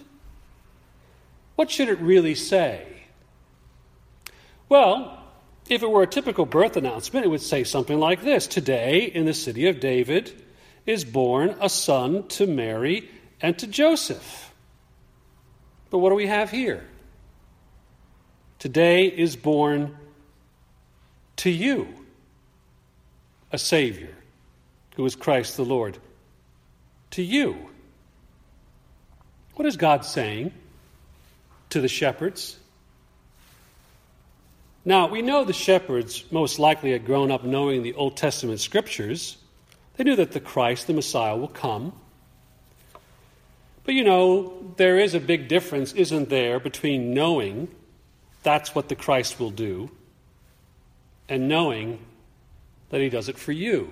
What 1.56 1.72
should 1.72 1.90
it 1.90 2.00
really 2.00 2.36
say? 2.36 2.86
Well, 4.70 5.20
if 5.68 5.82
it 5.82 5.90
were 5.90 6.04
a 6.04 6.08
typical 6.08 6.46
birth 6.46 6.78
announcement, 6.78 7.26
it 7.26 7.30
would 7.30 7.42
say 7.42 7.64
something 7.64 8.00
like 8.00 8.22
this 8.22 8.46
Today, 8.46 9.06
in 9.06 9.26
the 9.26 9.34
city 9.34 9.68
of 9.68 9.80
David, 9.80 10.32
is 10.86 11.04
born 11.04 11.56
a 11.60 11.70
son 11.70 12.28
to 12.28 12.46
Mary 12.46 13.10
and 13.42 13.58
to 13.58 13.66
Joseph. 13.66 14.54
But 15.90 16.00
what 16.00 16.10
do 16.10 16.16
we 16.16 16.28
have 16.28 16.52
here? 16.52 16.86
Today 18.60 19.08
is 19.08 19.36
born 19.36 19.98
to 21.38 21.50
you 21.50 21.88
a 23.52 23.58
Savior 23.58 24.16
who 24.96 25.06
is 25.06 25.16
Christ 25.16 25.58
the 25.58 25.66
Lord. 25.66 25.98
To 27.12 27.24
you. 27.24 27.70
What 29.56 29.68
is 29.68 29.78
God 29.78 30.06
saying 30.06 30.52
to 31.70 31.82
the 31.82 31.88
shepherds? 31.88 32.58
Now, 34.86 35.08
we 35.08 35.22
know 35.22 35.46
the 35.46 35.54
shepherds 35.54 36.26
most 36.32 36.60
likely 36.60 36.92
had 36.92 37.06
grown 37.06 37.32
up 37.32 37.44
knowing 37.44 37.84
the 37.84 37.94
Old 37.94 38.18
Testament 38.18 38.60
scriptures. 38.60 39.38
They 39.96 40.04
knew 40.04 40.16
that 40.18 40.32
the 40.32 40.40
Christ, 40.40 40.88
the 40.88 40.94
Messiah, 40.94 41.38
will 41.38 41.48
come. 41.48 41.94
But 43.86 43.96
you 43.96 44.04
know, 44.04 44.74
there 44.78 44.98
is 44.98 45.14
a 45.14 45.20
big 45.20 45.48
difference, 45.48 45.94
isn't 45.94 46.30
there, 46.30 46.60
between 46.60 47.14
knowing 47.14 47.70
that's 48.42 48.76
what 48.76 48.90
the 48.90 48.96
Christ 48.96 49.40
will 49.40 49.52
do 49.52 49.90
and 51.30 51.48
knowing 51.48 52.00
that 52.90 53.02
he 53.02 53.10
does 53.10 53.30
it 53.30 53.38
for 53.38 53.52
you. 53.52 53.92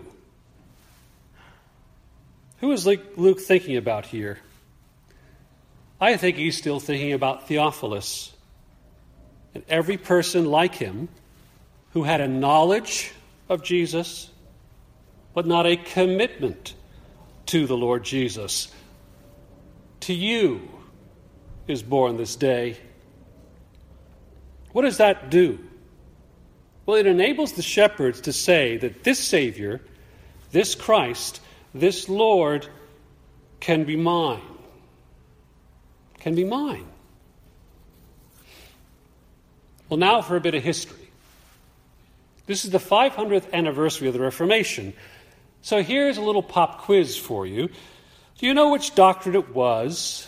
Who 2.61 2.71
is 2.71 2.85
Luke 2.85 3.39
thinking 3.39 3.75
about 3.75 4.05
here? 4.05 4.39
I 5.99 6.15
think 6.15 6.37
he's 6.37 6.57
still 6.57 6.79
thinking 6.79 7.13
about 7.13 7.47
Theophilus 7.47 8.31
and 9.53 9.63
every 9.67 9.97
person 9.97 10.45
like 10.45 10.75
him 10.75 11.09
who 11.93 12.03
had 12.03 12.21
a 12.21 12.27
knowledge 12.27 13.11
of 13.49 13.63
Jesus, 13.63 14.29
but 15.33 15.47
not 15.47 15.65
a 15.65 15.75
commitment 15.75 16.75
to 17.47 17.65
the 17.65 17.75
Lord 17.75 18.03
Jesus. 18.03 18.71
To 20.01 20.13
you 20.13 20.69
is 21.67 21.81
born 21.81 22.17
this 22.17 22.35
day. 22.35 22.77
What 24.71 24.83
does 24.83 24.97
that 24.97 25.31
do? 25.31 25.59
Well, 26.85 26.97
it 26.97 27.07
enables 27.07 27.53
the 27.53 27.61
shepherds 27.63 28.21
to 28.21 28.33
say 28.33 28.77
that 28.77 29.03
this 29.03 29.19
Savior, 29.19 29.81
this 30.51 30.75
Christ, 30.75 31.41
this 31.73 32.09
Lord 32.09 32.67
can 33.59 33.83
be 33.83 33.95
mine. 33.95 34.41
Can 36.19 36.35
be 36.35 36.43
mine. 36.43 36.85
Well, 39.89 39.97
now 39.97 40.21
for 40.21 40.35
a 40.35 40.41
bit 40.41 40.55
of 40.55 40.63
history. 40.63 41.09
This 42.45 42.65
is 42.65 42.71
the 42.71 42.79
500th 42.79 43.51
anniversary 43.53 44.07
of 44.07 44.13
the 44.13 44.19
Reformation. 44.19 44.93
So 45.61 45.83
here's 45.83 46.17
a 46.17 46.21
little 46.21 46.43
pop 46.43 46.81
quiz 46.81 47.17
for 47.17 47.45
you. 47.45 47.69
Do 48.37 48.47
you 48.47 48.53
know 48.53 48.71
which 48.71 48.95
doctrine 48.95 49.35
it 49.35 49.53
was 49.53 50.27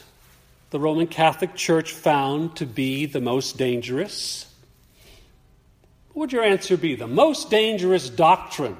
the 0.69 0.79
Roman 0.79 1.07
Catholic 1.07 1.55
Church 1.55 1.91
found 1.91 2.55
to 2.57 2.65
be 2.65 3.05
the 3.05 3.21
most 3.21 3.57
dangerous? 3.57 4.45
What 6.13 6.21
would 6.21 6.33
your 6.33 6.43
answer 6.43 6.77
be? 6.77 6.95
The 6.95 7.07
most 7.07 7.49
dangerous 7.49 8.09
doctrine 8.09 8.77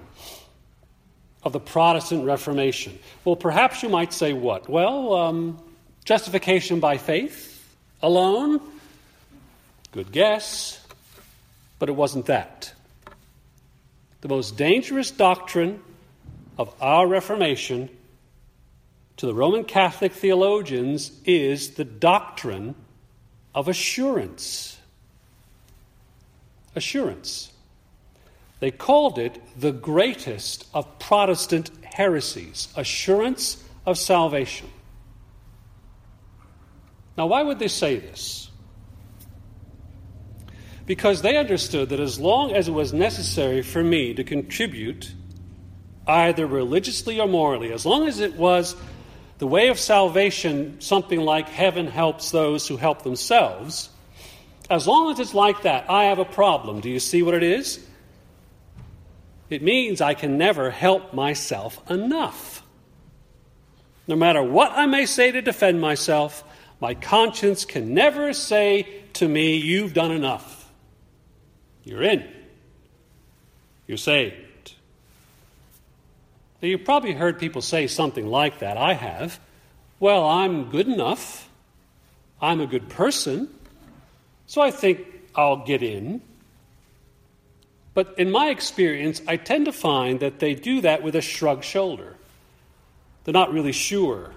of 1.44 1.54
the 1.54 1.60
Protestant 1.60 2.26
Reformation? 2.26 2.98
Well, 3.26 3.36
perhaps 3.36 3.84
you 3.84 3.90
might 3.90 4.14
say 4.14 4.34
what? 4.34 4.70
Well, 4.70 5.14
um, 5.14 5.62
justification 6.06 6.80
by 6.80 6.98
faith 6.98 7.66
alone? 8.02 8.60
Good 9.92 10.12
guess, 10.12 10.86
but 11.80 11.90
it 11.90 11.94
wasn't 11.94 12.26
that. 12.28 12.74
The 14.22 14.28
most 14.28 14.58
dangerous 14.58 15.12
doctrine 15.12 15.82
of 16.58 16.74
our 16.82 17.08
Reformation 17.08 17.90
to 19.18 19.26
the 19.26 19.34
Roman 19.34 19.64
Catholic 19.64 20.14
theologians 20.14 21.12
is 21.26 21.72
the 21.72 21.86
doctrine 21.86 22.76
of 23.54 23.68
assurance. 23.68 24.78
Assurance. 26.76 27.53
They 28.64 28.72
called 28.72 29.20
it 29.20 29.42
the 29.60 29.74
greatest 29.74 30.68
of 30.74 30.98
Protestant 30.98 31.70
heresies 31.84 32.70
assurance 32.78 33.62
of 33.86 33.98
salvation. 33.98 34.70
Now, 37.18 37.28
why 37.28 37.44
would 37.44 37.60
they 37.60 37.68
say 37.68 37.98
this? 37.98 38.50
Because 40.86 41.24
they 41.24 41.36
understood 41.36 41.90
that 41.90 42.00
as 42.00 42.22
long 42.22 42.54
as 42.54 42.70
it 42.70 42.72
was 42.72 42.94
necessary 42.94 43.64
for 43.64 43.84
me 43.84 44.14
to 44.14 44.24
contribute, 44.24 45.14
either 46.08 46.48
religiously 46.48 47.20
or 47.20 47.28
morally, 47.28 47.74
as 47.74 47.86
long 47.86 48.08
as 48.08 48.22
it 48.22 48.36
was 48.36 48.78
the 49.40 49.48
way 49.48 49.68
of 49.68 49.78
salvation, 49.78 50.80
something 50.80 51.20
like 51.20 51.50
heaven 51.50 51.86
helps 51.88 52.32
those 52.32 52.66
who 52.66 52.78
help 52.78 53.04
themselves, 53.04 53.90
as 54.70 54.88
long 54.88 55.12
as 55.12 55.20
it's 55.20 55.34
like 55.34 55.64
that, 55.64 55.90
I 55.90 56.06
have 56.06 56.20
a 56.20 56.24
problem. 56.24 56.80
Do 56.80 56.90
you 56.90 57.02
see 57.02 57.24
what 57.24 57.34
it 57.34 57.44
is? 57.44 57.86
It 59.54 59.62
means 59.62 60.02
I 60.02 60.16
can 60.16 60.40
never 60.40 60.72
help 60.72 61.14
myself 61.14 61.80
enough. 61.90 62.64
No 64.08 64.16
matter 64.16 64.42
what 64.42 64.72
I 64.72 64.88
may 64.88 65.06
say 65.06 65.32
to 65.32 65.44
defend 65.44 65.80
myself, 65.80 66.44
my 66.82 66.96
conscience 66.96 67.64
can 67.64 67.94
never 67.94 68.34
say 68.34 68.88
to 69.14 69.28
me, 69.28 69.58
You've 69.58 69.94
done 69.94 70.12
enough. 70.12 70.72
You're 71.84 72.02
in. 72.02 72.28
You're 73.86 73.98
saved. 73.98 74.74
Now, 76.62 76.70
you've 76.70 76.84
probably 76.86 77.14
heard 77.14 77.38
people 77.38 77.62
say 77.62 77.86
something 77.86 78.26
like 78.26 78.60
that. 78.60 78.76
I 78.76 78.94
have. 78.94 79.40
Well, 80.00 80.26
I'm 80.26 80.72
good 80.72 80.88
enough. 80.88 81.48
I'm 82.42 82.60
a 82.60 82.66
good 82.66 82.90
person. 82.90 83.50
So 84.48 84.62
I 84.62 84.72
think 84.72 85.06
I'll 85.36 85.64
get 85.64 85.84
in. 85.84 86.22
But 87.94 88.18
in 88.18 88.32
my 88.32 88.50
experience, 88.50 89.22
I 89.28 89.38
tend 89.38 89.66
to 89.66 89.72
find 89.72 90.20
that 90.20 90.40
they 90.40 90.56
do 90.56 90.82
that 90.82 91.04
with 91.04 91.16
a 91.16 91.22
shrugged 91.22 91.64
shoulder. 91.64 92.16
They're 93.24 93.34
not 93.34 93.54
really 93.54 93.72
sure. 93.72 94.32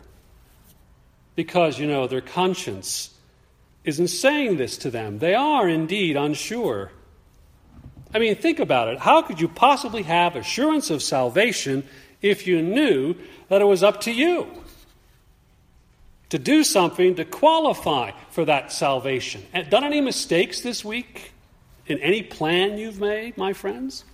Because, 1.34 1.78
you 1.78 1.86
know, 1.86 2.06
their 2.06 2.20
conscience 2.20 3.14
isn't 3.84 4.08
saying 4.08 4.56
this 4.56 4.76
to 4.78 4.90
them. 4.90 5.18
They 5.18 5.34
are 5.34 5.68
indeed 5.68 6.16
unsure. 6.16 6.92
I 8.12 8.18
mean, 8.18 8.34
think 8.36 8.58
about 8.58 8.88
it. 8.88 8.98
How 8.98 9.22
could 9.22 9.40
you 9.40 9.48
possibly 9.48 10.02
have 10.02 10.36
assurance 10.36 10.90
of 10.90 11.02
salvation 11.02 11.84
if 12.22 12.46
you 12.46 12.62
knew 12.62 13.14
that 13.48 13.60
it 13.60 13.66
was 13.66 13.82
up 13.82 14.00
to 14.02 14.12
you 14.12 14.48
to 16.28 16.38
do 16.38 16.64
something 16.64 17.14
to 17.16 17.24
qualify 17.24 18.10
for 18.30 18.44
that 18.44 18.72
salvation. 18.72 19.44
And 19.52 19.70
done 19.70 19.84
any 19.84 20.00
mistakes 20.00 20.60
this 20.60 20.84
week 20.84 21.32
in 21.86 21.98
any 22.00 22.22
plan 22.22 22.78
you've 22.78 23.00
made, 23.00 23.36
my 23.36 23.52
friends? 23.52 24.04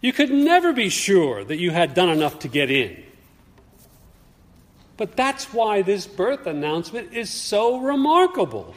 You 0.00 0.12
could 0.12 0.30
never 0.30 0.72
be 0.72 0.88
sure 0.88 1.44
that 1.44 1.58
you 1.58 1.70
had 1.70 1.94
done 1.94 2.08
enough 2.08 2.38
to 2.40 2.48
get 2.48 2.70
in. 2.70 3.02
But 4.96 5.16
that's 5.16 5.52
why 5.52 5.82
this 5.82 6.06
birth 6.06 6.46
announcement 6.46 7.12
is 7.12 7.30
so 7.30 7.78
remarkable. 7.78 8.74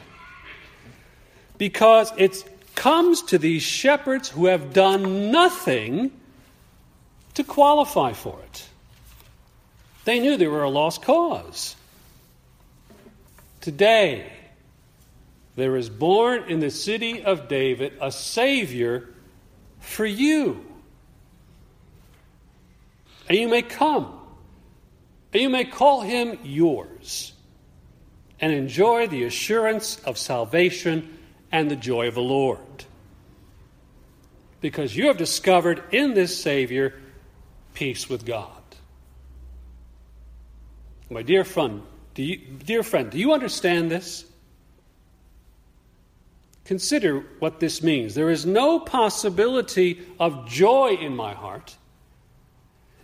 Because 1.58 2.12
it 2.16 2.44
comes 2.74 3.22
to 3.22 3.38
these 3.38 3.62
shepherds 3.62 4.28
who 4.28 4.46
have 4.46 4.72
done 4.72 5.30
nothing 5.30 6.10
to 7.34 7.44
qualify 7.44 8.12
for 8.12 8.38
it. 8.42 8.68
They 10.04 10.20
knew 10.20 10.36
they 10.36 10.48
were 10.48 10.62
a 10.62 10.70
lost 10.70 11.02
cause. 11.02 11.76
Today, 13.60 14.30
there 15.56 15.76
is 15.76 15.88
born 15.88 16.44
in 16.48 16.60
the 16.60 16.70
city 16.70 17.22
of 17.22 17.48
David 17.48 17.92
a 18.00 18.10
Savior 18.10 19.08
for 19.78 20.04
you. 20.04 20.64
And 23.28 23.38
you 23.38 23.48
may 23.48 23.62
come, 23.62 24.18
and 25.32 25.42
you 25.42 25.48
may 25.48 25.64
call 25.64 26.02
him 26.02 26.38
yours, 26.42 27.32
and 28.40 28.52
enjoy 28.52 29.06
the 29.06 29.24
assurance 29.24 29.98
of 30.00 30.18
salvation 30.18 31.18
and 31.52 31.70
the 31.70 31.76
joy 31.76 32.08
of 32.08 32.14
the 32.14 32.22
Lord. 32.22 32.58
Because 34.60 34.96
you 34.96 35.06
have 35.06 35.16
discovered 35.16 35.82
in 35.92 36.14
this 36.14 36.36
Savior 36.36 36.94
peace 37.74 38.08
with 38.08 38.26
God. 38.26 38.50
My 41.10 41.22
dear 41.22 41.44
friend, 41.44 41.82
do 42.14 42.22
you, 42.22 42.38
dear 42.38 42.82
friend, 42.82 43.10
do 43.10 43.18
you 43.18 43.32
understand 43.32 43.90
this? 43.90 44.24
Consider 46.64 47.20
what 47.40 47.60
this 47.60 47.82
means. 47.82 48.14
There 48.14 48.30
is 48.30 48.46
no 48.46 48.80
possibility 48.80 50.00
of 50.18 50.48
joy 50.48 50.96
in 51.00 51.14
my 51.14 51.34
heart 51.34 51.76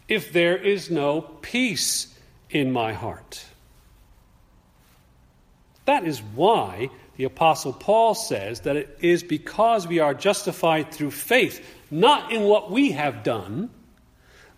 if 0.08 0.32
there 0.32 0.56
is 0.56 0.90
no 0.90 1.20
peace 1.20 2.14
in 2.50 2.72
my 2.72 2.92
heart. 2.92 3.44
That 5.84 6.04
is 6.04 6.20
why 6.20 6.90
the 7.16 7.24
Apostle 7.24 7.72
Paul 7.72 8.14
says 8.14 8.60
that 8.60 8.76
it 8.76 8.98
is 9.00 9.22
because 9.22 9.86
we 9.86 9.98
are 9.98 10.14
justified 10.14 10.92
through 10.92 11.10
faith, 11.10 11.64
not 11.90 12.32
in 12.32 12.42
what 12.44 12.70
we 12.70 12.92
have 12.92 13.22
done, 13.22 13.70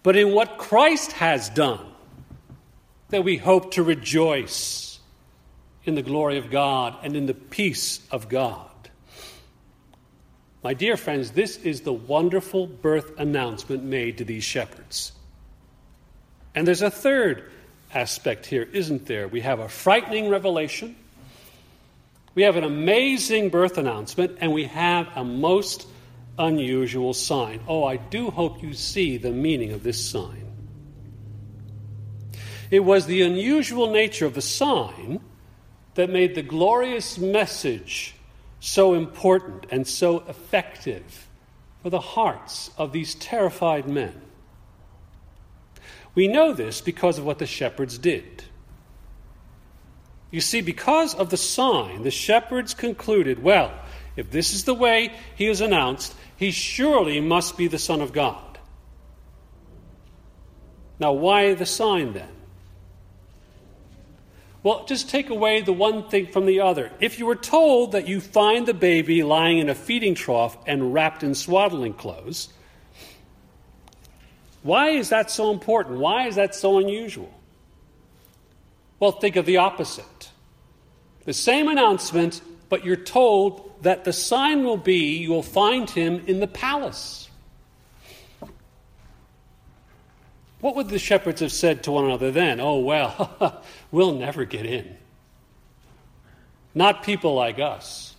but 0.02 0.16
in 0.16 0.32
what 0.32 0.58
Christ 0.58 1.12
has 1.12 1.48
done, 1.50 1.84
that 3.10 3.24
we 3.24 3.36
hope 3.36 3.72
to 3.72 3.82
rejoice 3.82 5.00
in 5.84 5.96
the 5.96 6.02
glory 6.02 6.38
of 6.38 6.50
God 6.50 6.96
and 7.02 7.16
in 7.16 7.26
the 7.26 7.34
peace 7.34 8.00
of 8.10 8.28
God. 8.28 8.71
My 10.62 10.74
dear 10.74 10.96
friends, 10.96 11.32
this 11.32 11.56
is 11.56 11.80
the 11.80 11.92
wonderful 11.92 12.68
birth 12.68 13.18
announcement 13.18 13.82
made 13.82 14.18
to 14.18 14.24
these 14.24 14.44
shepherds. 14.44 15.12
And 16.54 16.66
there's 16.66 16.82
a 16.82 16.90
third 16.90 17.50
aspect 17.92 18.46
here, 18.46 18.68
isn't 18.72 19.06
there? 19.06 19.26
We 19.26 19.40
have 19.40 19.58
a 19.58 19.68
frightening 19.68 20.28
revelation, 20.28 20.94
we 22.34 22.42
have 22.44 22.56
an 22.56 22.64
amazing 22.64 23.50
birth 23.50 23.76
announcement, 23.76 24.38
and 24.40 24.52
we 24.52 24.64
have 24.64 25.08
a 25.16 25.24
most 25.24 25.86
unusual 26.38 27.12
sign. 27.12 27.60
Oh, 27.68 27.84
I 27.84 27.96
do 27.96 28.30
hope 28.30 28.62
you 28.62 28.72
see 28.72 29.18
the 29.18 29.30
meaning 29.30 29.72
of 29.72 29.82
this 29.82 30.02
sign. 30.02 30.46
It 32.70 32.80
was 32.80 33.04
the 33.04 33.20
unusual 33.22 33.90
nature 33.90 34.24
of 34.24 34.34
the 34.34 34.40
sign 34.40 35.20
that 35.94 36.08
made 36.08 36.34
the 36.34 36.42
glorious 36.42 37.18
message 37.18 38.14
so 38.64 38.94
important 38.94 39.66
and 39.72 39.84
so 39.84 40.20
effective 40.28 41.28
for 41.82 41.90
the 41.90 41.98
hearts 41.98 42.70
of 42.78 42.92
these 42.92 43.16
terrified 43.16 43.88
men. 43.88 44.22
We 46.14 46.28
know 46.28 46.52
this 46.52 46.80
because 46.80 47.18
of 47.18 47.24
what 47.24 47.40
the 47.40 47.46
shepherds 47.46 47.98
did. 47.98 48.44
You 50.30 50.40
see, 50.40 50.60
because 50.60 51.12
of 51.12 51.30
the 51.30 51.36
sign, 51.36 52.04
the 52.04 52.12
shepherds 52.12 52.72
concluded 52.72 53.42
well, 53.42 53.74
if 54.14 54.30
this 54.30 54.54
is 54.54 54.62
the 54.62 54.74
way 54.74 55.12
he 55.34 55.48
is 55.48 55.60
announced, 55.60 56.14
he 56.36 56.52
surely 56.52 57.20
must 57.20 57.58
be 57.58 57.66
the 57.66 57.80
Son 57.80 58.00
of 58.00 58.12
God. 58.12 58.60
Now, 61.00 61.14
why 61.14 61.54
the 61.54 61.66
sign 61.66 62.12
then? 62.12 62.28
Well, 64.62 64.84
just 64.86 65.08
take 65.08 65.28
away 65.28 65.60
the 65.60 65.72
one 65.72 66.08
thing 66.08 66.28
from 66.28 66.46
the 66.46 66.60
other. 66.60 66.92
If 67.00 67.18
you 67.18 67.26
were 67.26 67.36
told 67.36 67.92
that 67.92 68.06
you 68.06 68.20
find 68.20 68.66
the 68.66 68.74
baby 68.74 69.24
lying 69.24 69.58
in 69.58 69.68
a 69.68 69.74
feeding 69.74 70.14
trough 70.14 70.56
and 70.66 70.94
wrapped 70.94 71.24
in 71.24 71.34
swaddling 71.34 71.94
clothes, 71.94 72.48
why 74.62 74.90
is 74.90 75.08
that 75.08 75.30
so 75.30 75.50
important? 75.50 75.98
Why 75.98 76.28
is 76.28 76.36
that 76.36 76.54
so 76.54 76.78
unusual? 76.78 77.32
Well, 79.00 79.10
think 79.10 79.34
of 79.34 79.46
the 79.46 79.56
opposite. 79.56 80.30
The 81.24 81.32
same 81.32 81.66
announcement, 81.66 82.40
but 82.68 82.84
you're 82.84 82.94
told 82.94 83.82
that 83.82 84.04
the 84.04 84.12
sign 84.12 84.62
will 84.62 84.76
be 84.76 85.16
you 85.18 85.30
will 85.30 85.42
find 85.42 85.90
him 85.90 86.22
in 86.28 86.38
the 86.38 86.46
palace. 86.46 87.28
What 90.62 90.76
would 90.76 90.88
the 90.88 90.98
shepherds 91.00 91.40
have 91.40 91.50
said 91.50 91.82
to 91.82 91.90
one 91.90 92.04
another 92.04 92.30
then? 92.30 92.60
Oh, 92.60 92.78
well, 92.78 93.64
we'll 93.90 94.14
never 94.14 94.44
get 94.44 94.64
in. 94.64 94.96
Not 96.72 97.02
people 97.02 97.34
like 97.34 97.58
us. 97.58 98.14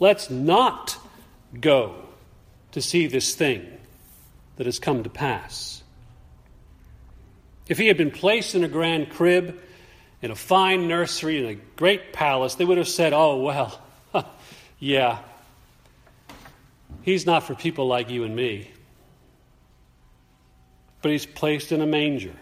Let's 0.00 0.30
not 0.30 0.96
go 1.60 1.94
to 2.72 2.80
see 2.80 3.06
this 3.06 3.34
thing 3.34 3.70
that 4.56 4.64
has 4.64 4.78
come 4.78 5.02
to 5.02 5.10
pass. 5.10 5.82
If 7.68 7.76
he 7.76 7.86
had 7.86 7.98
been 7.98 8.10
placed 8.10 8.54
in 8.54 8.64
a 8.64 8.68
grand 8.68 9.10
crib, 9.10 9.60
in 10.22 10.30
a 10.30 10.34
fine 10.34 10.88
nursery, 10.88 11.38
in 11.38 11.44
a 11.50 11.54
great 11.76 12.14
palace, 12.14 12.54
they 12.54 12.64
would 12.64 12.78
have 12.78 12.88
said, 12.88 13.12
Oh, 13.12 13.36
well, 13.42 13.78
yeah, 14.78 15.18
he's 17.02 17.26
not 17.26 17.42
for 17.42 17.54
people 17.54 17.86
like 17.86 18.08
you 18.08 18.24
and 18.24 18.34
me. 18.34 18.70
But 21.02 21.12
he's 21.12 21.26
placed 21.26 21.72
in 21.72 21.80
a 21.80 21.86
manger. 21.86 22.34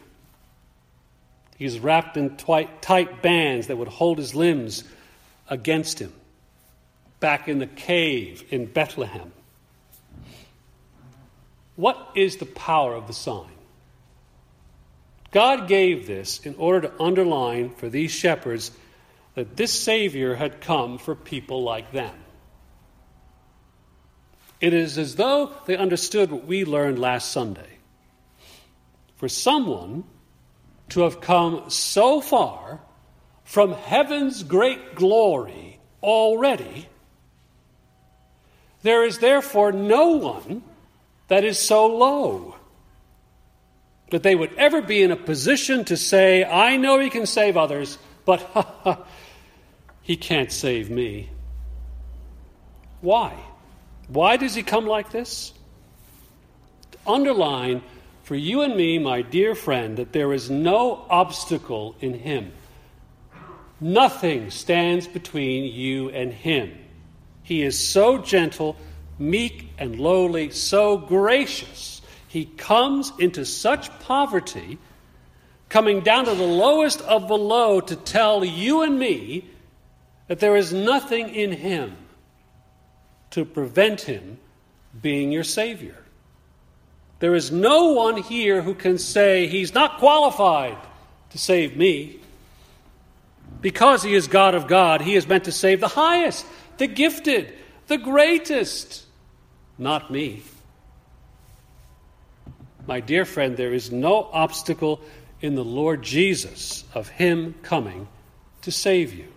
He's 1.58 1.78
wrapped 1.78 2.16
in 2.16 2.36
tight 2.36 3.22
bands 3.22 3.68
that 3.68 3.76
would 3.76 3.88
hold 3.88 4.18
his 4.18 4.34
limbs 4.34 4.84
against 5.48 5.98
him. 5.98 6.12
Back 7.20 7.48
in 7.48 7.58
the 7.58 7.66
cave 7.66 8.44
in 8.50 8.66
Bethlehem. 8.66 9.32
What 11.76 12.12
is 12.14 12.36
the 12.36 12.46
power 12.46 12.94
of 12.94 13.06
the 13.06 13.12
sign? 13.12 13.50
God 15.30 15.68
gave 15.68 16.06
this 16.06 16.40
in 16.40 16.54
order 16.56 16.88
to 16.88 17.02
underline 17.02 17.70
for 17.70 17.88
these 17.88 18.10
shepherds 18.10 18.70
that 19.34 19.56
this 19.56 19.72
Savior 19.72 20.34
had 20.34 20.60
come 20.62 20.96
for 20.98 21.14
people 21.14 21.62
like 21.62 21.92
them. 21.92 22.14
It 24.60 24.72
is 24.72 24.96
as 24.96 25.16
though 25.16 25.52
they 25.66 25.76
understood 25.76 26.30
what 26.30 26.46
we 26.46 26.64
learned 26.64 26.98
last 26.98 27.32
Sunday. 27.32 27.75
For 29.16 29.28
someone 29.28 30.04
to 30.90 31.02
have 31.02 31.20
come 31.20 31.68
so 31.70 32.20
far 32.20 32.80
from 33.44 33.72
heaven's 33.72 34.42
great 34.42 34.94
glory 34.94 35.80
already, 36.02 36.88
there 38.82 39.04
is 39.04 39.18
therefore 39.18 39.72
no 39.72 40.10
one 40.10 40.62
that 41.28 41.44
is 41.44 41.58
so 41.58 41.86
low 41.86 42.54
that 44.10 44.22
they 44.22 44.34
would 44.34 44.54
ever 44.54 44.80
be 44.80 45.02
in 45.02 45.10
a 45.10 45.16
position 45.16 45.84
to 45.86 45.96
say, 45.96 46.44
I 46.44 46.76
know 46.76 47.00
he 47.00 47.10
can 47.10 47.26
save 47.26 47.56
others, 47.56 47.98
but 48.24 48.46
he 50.02 50.16
can't 50.16 50.52
save 50.52 50.90
me. 50.90 51.30
Why? 53.00 53.34
Why 54.08 54.36
does 54.36 54.54
he 54.54 54.62
come 54.62 54.86
like 54.86 55.10
this? 55.10 55.52
Underline 57.06 57.82
for 58.26 58.34
you 58.34 58.62
and 58.62 58.74
me, 58.74 58.98
my 58.98 59.22
dear 59.22 59.54
friend, 59.54 59.98
that 59.98 60.12
there 60.12 60.32
is 60.32 60.50
no 60.50 61.06
obstacle 61.08 61.94
in 62.00 62.12
him. 62.12 62.50
Nothing 63.80 64.50
stands 64.50 65.06
between 65.06 65.72
you 65.72 66.10
and 66.10 66.32
him. 66.32 66.76
He 67.44 67.62
is 67.62 67.78
so 67.78 68.18
gentle, 68.18 68.74
meek, 69.16 69.68
and 69.78 70.00
lowly, 70.00 70.50
so 70.50 70.96
gracious. 70.96 72.02
He 72.26 72.46
comes 72.46 73.12
into 73.20 73.44
such 73.44 73.96
poverty, 74.00 74.78
coming 75.68 76.00
down 76.00 76.24
to 76.24 76.34
the 76.34 76.42
lowest 76.42 77.02
of 77.02 77.28
the 77.28 77.38
low 77.38 77.80
to 77.80 77.94
tell 77.94 78.44
you 78.44 78.82
and 78.82 78.98
me 78.98 79.48
that 80.26 80.40
there 80.40 80.56
is 80.56 80.72
nothing 80.72 81.28
in 81.28 81.52
him 81.52 81.96
to 83.30 83.44
prevent 83.44 84.00
him 84.00 84.38
being 85.00 85.30
your 85.30 85.44
Savior. 85.44 86.02
There 87.18 87.34
is 87.34 87.50
no 87.50 87.92
one 87.92 88.22
here 88.22 88.62
who 88.62 88.74
can 88.74 88.98
say, 88.98 89.46
He's 89.46 89.74
not 89.74 89.98
qualified 89.98 90.76
to 91.30 91.38
save 91.38 91.76
me. 91.76 92.20
Because 93.60 94.02
He 94.02 94.14
is 94.14 94.26
God 94.26 94.54
of 94.54 94.66
God, 94.66 95.00
He 95.00 95.16
is 95.16 95.26
meant 95.26 95.44
to 95.44 95.52
save 95.52 95.80
the 95.80 95.88
highest, 95.88 96.44
the 96.76 96.86
gifted, 96.86 97.54
the 97.86 97.98
greatest, 97.98 99.04
not 99.78 100.10
me. 100.10 100.42
My 102.86 103.00
dear 103.00 103.24
friend, 103.24 103.56
there 103.56 103.72
is 103.72 103.90
no 103.90 104.28
obstacle 104.32 105.00
in 105.40 105.54
the 105.54 105.64
Lord 105.64 106.02
Jesus 106.02 106.84
of 106.94 107.08
Him 107.08 107.54
coming 107.62 108.08
to 108.62 108.70
save 108.70 109.14
you. 109.14 109.28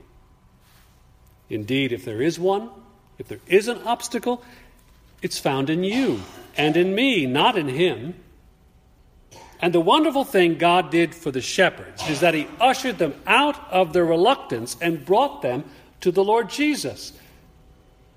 Indeed, 1.50 1.92
if 1.92 2.06
there 2.06 2.22
is 2.22 2.40
one, 2.40 2.70
if 3.18 3.28
there 3.28 3.40
is 3.48 3.68
an 3.68 3.80
obstacle, 3.84 4.44
it's 5.22 5.40
found 5.40 5.70
in 5.70 5.84
you 5.84 6.22
and 6.58 6.76
in 6.78 6.94
me, 6.96 7.26
not 7.26 7.58
in 7.58 7.68
him. 7.68 8.16
And 9.62 9.74
the 9.74 9.82
wonderful 9.82 10.24
thing 10.24 10.58
God 10.58 10.90
did 10.90 11.14
for 11.14 11.32
the 11.32 11.42
shepherds 11.42 12.08
is 12.10 12.22
that 12.22 12.34
he 12.34 12.48
ushered 12.62 12.98
them 12.98 13.14
out 13.28 13.60
of 13.72 13.92
their 13.92 14.06
reluctance 14.06 14.78
and 14.82 15.06
brought 15.06 15.42
them 15.42 15.66
to 16.02 16.12
the 16.12 16.24
Lord 16.24 16.50
Jesus. 16.50 17.12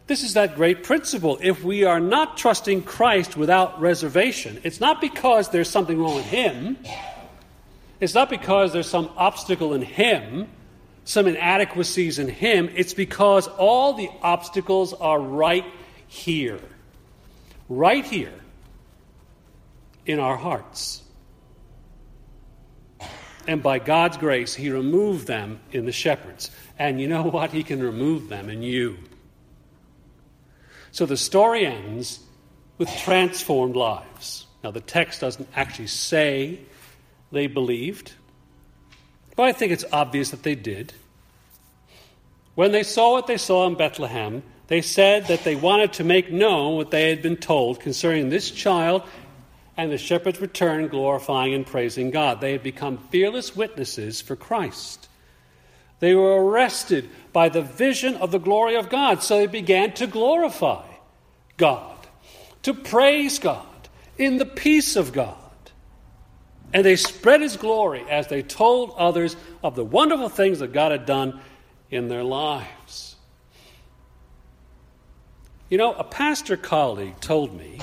This 0.06 0.22
is 0.22 0.34
that 0.34 0.54
great 0.54 0.84
principle. 0.84 1.38
If 1.40 1.64
we 1.64 1.84
are 1.84 2.00
not 2.00 2.36
trusting 2.36 2.82
Christ 2.82 3.36
without 3.36 3.80
reservation, 3.80 4.60
it's 4.62 4.80
not 4.80 5.00
because 5.00 5.48
there's 5.48 5.70
something 5.70 5.98
wrong 5.98 6.16
with 6.16 6.26
him. 6.26 6.76
It's 7.98 8.14
not 8.14 8.30
because 8.30 8.72
there's 8.72 8.88
some 8.88 9.10
obstacle 9.16 9.74
in 9.74 9.82
him 9.82 10.48
some 11.04 11.26
inadequacies 11.26 12.18
in 12.18 12.28
him, 12.28 12.70
it's 12.74 12.94
because 12.94 13.48
all 13.48 13.94
the 13.94 14.08
obstacles 14.22 14.92
are 14.94 15.20
right 15.20 15.64
here. 16.06 16.60
Right 17.68 18.04
here 18.04 18.34
in 20.04 20.18
our 20.18 20.36
hearts. 20.36 21.02
And 23.46 23.62
by 23.62 23.78
God's 23.78 24.16
grace, 24.16 24.54
he 24.54 24.70
removed 24.70 25.26
them 25.26 25.60
in 25.72 25.84
the 25.84 25.92
shepherds. 25.92 26.50
And 26.78 27.00
you 27.00 27.08
know 27.08 27.22
what? 27.30 27.50
He 27.50 27.62
can 27.62 27.82
remove 27.82 28.28
them 28.28 28.48
in 28.48 28.62
you. 28.62 28.98
So 30.92 31.06
the 31.06 31.16
story 31.16 31.66
ends 31.66 32.20
with 32.78 32.94
transformed 32.98 33.76
lives. 33.76 34.46
Now, 34.62 34.70
the 34.70 34.80
text 34.80 35.20
doesn't 35.20 35.48
actually 35.56 35.88
say 35.88 36.60
they 37.32 37.46
believed, 37.46 38.12
but 39.34 39.44
I 39.44 39.52
think 39.52 39.72
it's 39.72 39.84
obvious 39.92 40.30
that 40.30 40.42
they 40.42 40.54
did. 40.54 40.92
When 42.54 42.70
they 42.70 42.82
saw 42.82 43.12
what 43.12 43.26
they 43.26 43.38
saw 43.38 43.66
in 43.66 43.74
Bethlehem, 43.74 44.42
they 44.68 44.80
said 44.80 45.26
that 45.26 45.44
they 45.44 45.56
wanted 45.56 45.94
to 45.94 46.04
make 46.04 46.30
known 46.30 46.76
what 46.76 46.90
they 46.90 47.10
had 47.10 47.22
been 47.22 47.36
told 47.36 47.80
concerning 47.80 48.28
this 48.28 48.50
child, 48.50 49.02
and 49.76 49.90
the 49.90 49.98
shepherds 49.98 50.40
returned, 50.40 50.90
glorifying 50.90 51.54
and 51.54 51.66
praising 51.66 52.10
God. 52.10 52.40
They 52.40 52.52
had 52.52 52.62
become 52.62 52.98
fearless 53.10 53.56
witnesses 53.56 54.20
for 54.20 54.36
Christ. 54.36 55.08
They 56.00 56.14
were 56.14 56.44
arrested 56.44 57.08
by 57.32 57.48
the 57.48 57.62
vision 57.62 58.16
of 58.16 58.32
the 58.32 58.38
glory 58.38 58.76
of 58.76 58.88
God, 58.88 59.22
so 59.22 59.38
they 59.38 59.46
began 59.46 59.92
to 59.94 60.06
glorify 60.06 60.86
God, 61.56 61.96
to 62.62 62.74
praise 62.74 63.38
God 63.38 63.66
in 64.18 64.38
the 64.38 64.46
peace 64.46 64.96
of 64.96 65.12
God. 65.12 65.36
And 66.72 66.84
they 66.84 66.96
spread 66.96 67.40
his 67.40 67.56
glory 67.56 68.04
as 68.08 68.28
they 68.28 68.42
told 68.42 68.94
others 68.96 69.36
of 69.62 69.76
the 69.76 69.84
wonderful 69.84 70.28
things 70.28 70.58
that 70.60 70.72
God 70.72 70.90
had 70.90 71.06
done 71.06 71.40
in 71.90 72.08
their 72.08 72.24
lives. 72.24 72.66
You 75.72 75.78
know, 75.78 75.94
a 75.94 76.04
pastor 76.04 76.58
colleague 76.58 77.18
told 77.22 77.56
me 77.58 77.78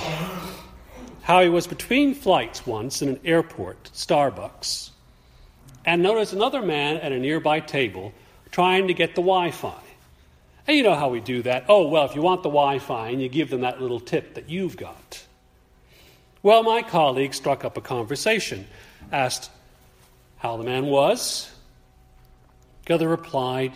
how 1.24 1.42
he 1.42 1.50
was 1.50 1.66
between 1.66 2.14
flights 2.14 2.68
once 2.68 3.02
in 3.02 3.10
an 3.10 3.20
airport, 3.26 3.86
Starbucks, 3.96 4.92
and 5.88 6.04
noticed 6.04 6.32
another 6.32 6.62
man 6.62 6.98
at 6.98 7.12
a 7.12 7.18
nearby 7.18 7.60
table 7.60 8.14
trying 8.52 8.90
to 8.90 8.94
get 8.94 9.16
the 9.16 9.24
Wi 9.24 9.50
Fi. 9.50 9.82
And 10.68 10.78
you 10.78 10.84
know 10.84 10.94
how 10.94 11.10
we 11.10 11.20
do 11.20 11.42
that. 11.42 11.66
Oh, 11.68 11.88
well, 11.88 12.06
if 12.06 12.14
you 12.14 12.22
want 12.22 12.44
the 12.44 12.50
Wi 12.50 12.78
Fi, 12.78 13.10
and 13.10 13.24
you 13.24 13.28
give 13.28 13.50
them 13.50 13.62
that 13.62 13.82
little 13.82 14.00
tip 14.00 14.36
that 14.36 14.52
you've 14.52 14.78
got. 14.78 15.26
Well, 16.44 16.62
my 16.62 16.84
colleague 16.84 17.34
struck 17.34 17.66
up 17.66 17.76
a 17.76 17.82
conversation, 17.82 18.68
asked 19.12 19.50
how 20.38 20.58
the 20.58 20.64
man 20.64 20.86
was. 20.86 21.50
The 22.86 22.94
other 22.94 23.10
replied, 23.10 23.74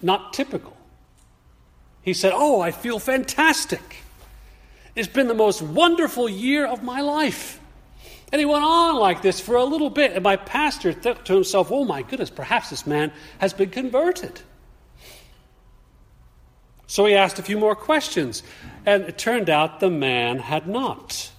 not 0.00 0.32
typical. 0.32 0.77
He 2.08 2.14
said, 2.14 2.32
Oh, 2.34 2.62
I 2.62 2.70
feel 2.70 2.98
fantastic. 2.98 3.96
It's 4.96 5.06
been 5.06 5.28
the 5.28 5.34
most 5.34 5.60
wonderful 5.60 6.26
year 6.26 6.66
of 6.66 6.82
my 6.82 7.02
life. 7.02 7.60
And 8.32 8.38
he 8.40 8.46
went 8.46 8.64
on 8.64 8.96
like 8.96 9.20
this 9.20 9.40
for 9.40 9.56
a 9.56 9.64
little 9.64 9.90
bit, 9.90 10.12
and 10.12 10.22
my 10.22 10.36
pastor 10.36 10.94
thought 10.94 11.26
to 11.26 11.34
himself, 11.34 11.70
Oh 11.70 11.84
my 11.84 12.00
goodness, 12.00 12.30
perhaps 12.30 12.70
this 12.70 12.86
man 12.86 13.12
has 13.40 13.52
been 13.52 13.68
converted. 13.68 14.40
So 16.86 17.04
he 17.04 17.14
asked 17.14 17.38
a 17.38 17.42
few 17.42 17.58
more 17.58 17.76
questions, 17.76 18.42
and 18.86 19.02
it 19.02 19.18
turned 19.18 19.50
out 19.50 19.78
the 19.78 19.90
man 19.90 20.38
had 20.38 20.66
not. 20.66 21.30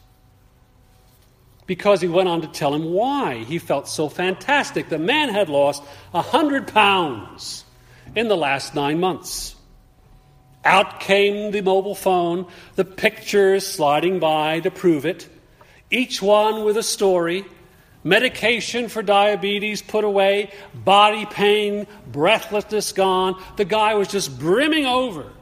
Because 1.66 2.00
he 2.00 2.08
went 2.08 2.30
on 2.30 2.42
to 2.42 2.48
tell 2.48 2.76
him 2.76 2.86
why 2.94 3.38
he 3.40 3.58
felt 3.58 3.88
so 3.88 4.08
fantastic. 4.08 4.90
The 4.90 5.00
man 5.00 5.30
had 5.30 5.50
lost 5.50 5.82
a 6.14 6.22
hundred 6.22 6.68
pounds 6.68 7.66
in 8.16 8.28
the 8.28 8.38
last 8.38 8.76
nine 8.76 9.00
months. 9.00 9.56
Out 10.70 11.00
came 11.00 11.50
the 11.50 11.62
mobile 11.62 11.96
phone, 11.96 12.46
the 12.76 12.86
pictures 12.86 13.66
sliding 13.66 14.20
by 14.20 14.60
to 14.60 14.70
prove 14.70 15.04
it. 15.04 15.28
each 15.90 16.22
one 16.22 16.64
with 16.64 16.78
a 16.78 16.84
story. 16.84 17.44
Medication 18.04 18.88
for 18.88 19.02
diabetes 19.02 19.82
put 19.82 20.04
away, 20.04 20.52
body 20.76 21.26
pain, 21.26 21.88
breathlessness 22.06 22.92
gone. 22.92 23.42
The 23.58 23.66
guy 23.66 23.96
was 23.96 24.10
just 24.10 24.38
brimming 24.38 24.86
over. 24.86 25.34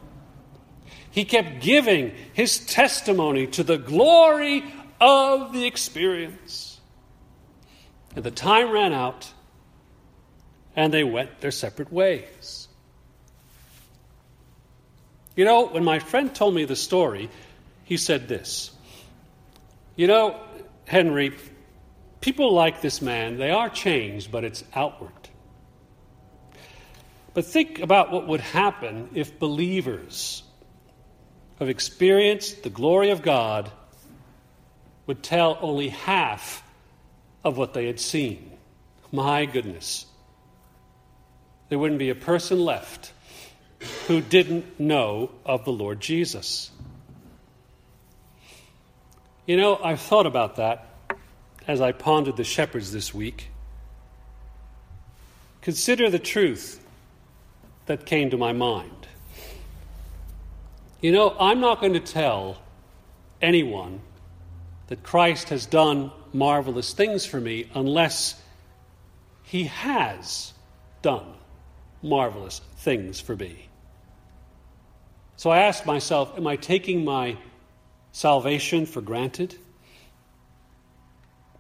He 1.12 1.26
kept 1.26 1.62
giving 1.62 2.14
his 2.32 2.60
testimony 2.66 3.48
to 3.48 3.64
the 3.66 3.78
glory 3.78 4.64
of 5.02 5.52
the 5.52 5.66
experience. 5.66 6.80
And 8.16 8.24
the 8.24 8.32
time 8.32 8.72
ran 8.72 8.94
out, 8.94 9.30
and 10.74 10.94
they 10.94 11.04
went 11.04 11.42
their 11.42 11.52
separate 11.52 11.92
ways. 11.92 12.57
You 15.38 15.46
know, 15.46 15.68
when 15.68 15.84
my 15.84 16.00
friend 16.00 16.34
told 16.34 16.56
me 16.56 16.66
the 16.66 16.76
story, 16.76 17.30
he 17.86 17.96
said 17.96 18.28
this 18.28 18.72
You 19.96 20.08
know, 20.08 20.42
Henry, 20.86 21.32
people 22.20 22.54
like 22.54 22.82
this 22.82 23.02
man, 23.02 23.38
they 23.38 23.52
are 23.52 23.70
changed, 23.70 24.32
but 24.32 24.44
it's 24.44 24.64
outward. 24.74 25.14
But 27.36 27.46
think 27.46 27.80
about 27.80 28.12
what 28.12 28.28
would 28.28 28.42
happen 28.42 29.12
if 29.14 29.38
believers 29.38 30.42
have 31.60 31.70
experienced 31.70 32.64
the 32.64 32.72
glory 32.72 33.12
of 33.12 33.22
God 33.22 33.72
would 35.06 35.22
tell 35.22 35.60
only 35.62 35.90
half 35.90 36.64
of 37.44 37.58
what 37.58 37.74
they 37.74 37.86
had 37.86 38.00
seen. 38.00 38.54
My 39.12 39.46
goodness. 39.46 40.08
There 41.70 41.78
wouldn't 41.78 42.00
be 42.00 42.10
a 42.10 42.16
person 42.16 42.60
left 42.60 43.14
who 44.08 44.22
didn't 44.22 44.80
know 44.80 45.32
of 45.46 45.66
the 45.66 45.72
Lord 45.72 46.00
Jesus. 46.00 46.72
You 49.46 49.58
know, 49.58 49.80
I've 49.82 50.02
thought 50.02 50.26
about 50.26 50.58
that 50.58 50.88
as 51.68 51.82
I 51.82 51.92
pondered 51.92 52.38
the 52.38 52.44
shepherds 52.44 52.92
this 52.92 53.14
week. 53.14 53.50
Consider 55.62 56.10
the 56.10 56.20
truth 56.20 56.84
that 57.86 58.06
came 58.06 58.30
to 58.30 58.38
my 58.38 58.54
mind. 58.54 59.08
You 61.02 61.12
know, 61.12 61.36
I'm 61.40 61.60
not 61.60 61.80
going 61.80 61.94
to 61.94 62.00
tell 62.00 62.58
anyone 63.42 64.02
that 64.88 65.04
Christ 65.04 65.50
has 65.50 65.66
done 65.66 66.12
marvelous 66.34 66.94
things 66.94 67.26
for 67.26 67.40
me 67.40 67.70
unless 67.74 68.42
he 69.44 69.66
has 69.66 70.54
done 71.02 71.34
marvelous 72.02 72.62
things 72.78 73.20
for 73.20 73.36
me. 73.36 73.67
So 75.38 75.52
I 75.52 75.60
ask 75.60 75.86
myself, 75.86 76.36
am 76.36 76.48
I 76.48 76.56
taking 76.56 77.06
my 77.06 77.38
salvation 78.12 78.88
for 78.88 79.02
granted? 79.02 79.56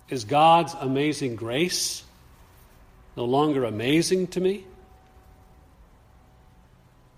Is 0.09 0.25
God's 0.25 0.73
amazing 0.73 1.35
grace 1.35 2.03
no 3.15 3.25
longer 3.25 3.65
amazing 3.65 4.27
to 4.27 4.41
me? 4.41 4.65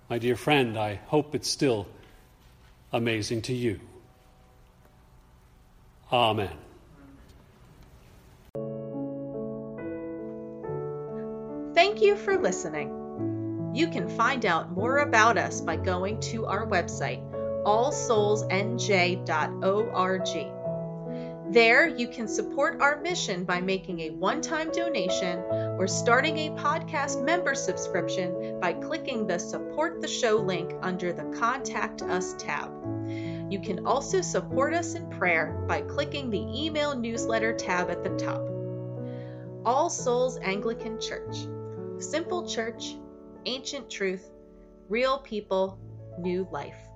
My 0.10 0.18
dear 0.18 0.36
friend, 0.36 0.78
I 0.78 0.96
hope 1.06 1.34
it's 1.34 1.50
still 1.50 1.88
amazing 2.92 3.44
to 3.44 3.54
you. 3.54 3.80
Amen. 6.12 6.52
Thank 11.74 12.02
you 12.02 12.18
for 12.18 12.38
listening. 12.38 13.09
You 13.74 13.88
can 13.88 14.10
find 14.10 14.46
out 14.46 14.72
more 14.72 15.00
about 15.00 15.38
us 15.38 15.62
by 15.62 15.76
going 15.76 16.20
to 16.22 16.46
our 16.46 16.68
website, 16.68 17.24
allsoulsnj.org. 17.64 20.56
There, 21.52 21.88
you 21.88 22.08
can 22.08 22.28
support 22.28 22.80
our 22.80 23.02
mission 23.02 23.44
by 23.44 23.60
making 23.60 24.02
a 24.02 24.12
one 24.12 24.42
time 24.42 24.72
donation 24.72 25.40
or 25.80 25.88
starting 25.88 26.38
a 26.38 26.52
podcast 26.52 27.24
member 27.24 27.56
subscription 27.56 28.60
by 28.60 28.74
clicking 28.74 29.26
the 29.26 29.40
Support 29.40 30.00
the 30.00 30.08
Show 30.08 30.38
link 30.38 30.76
under 30.84 31.12
the 31.12 31.24
Contact 31.40 32.04
Us 32.04 32.36
tab. 32.38 32.70
You 33.52 33.60
can 33.60 33.88
also 33.88 34.22
support 34.22 34.76
us 34.76 34.94
in 34.94 35.10
prayer 35.10 35.66
by 35.68 35.82
clicking 35.82 36.30
the 36.30 36.38
email 36.38 36.96
newsletter 36.96 37.54
tab 37.54 37.90
at 37.90 38.04
the 38.04 38.12
top. 38.12 38.48
All 39.66 39.90
Souls 39.90 40.38
Anglican 40.44 41.02
Church. 41.02 41.48
Simple 41.98 42.48
church, 42.48 42.94
ancient 43.46 43.90
truth, 43.90 44.32
real 44.90 45.20
people, 45.20 45.80
new 46.20 46.48
life. 46.52 46.89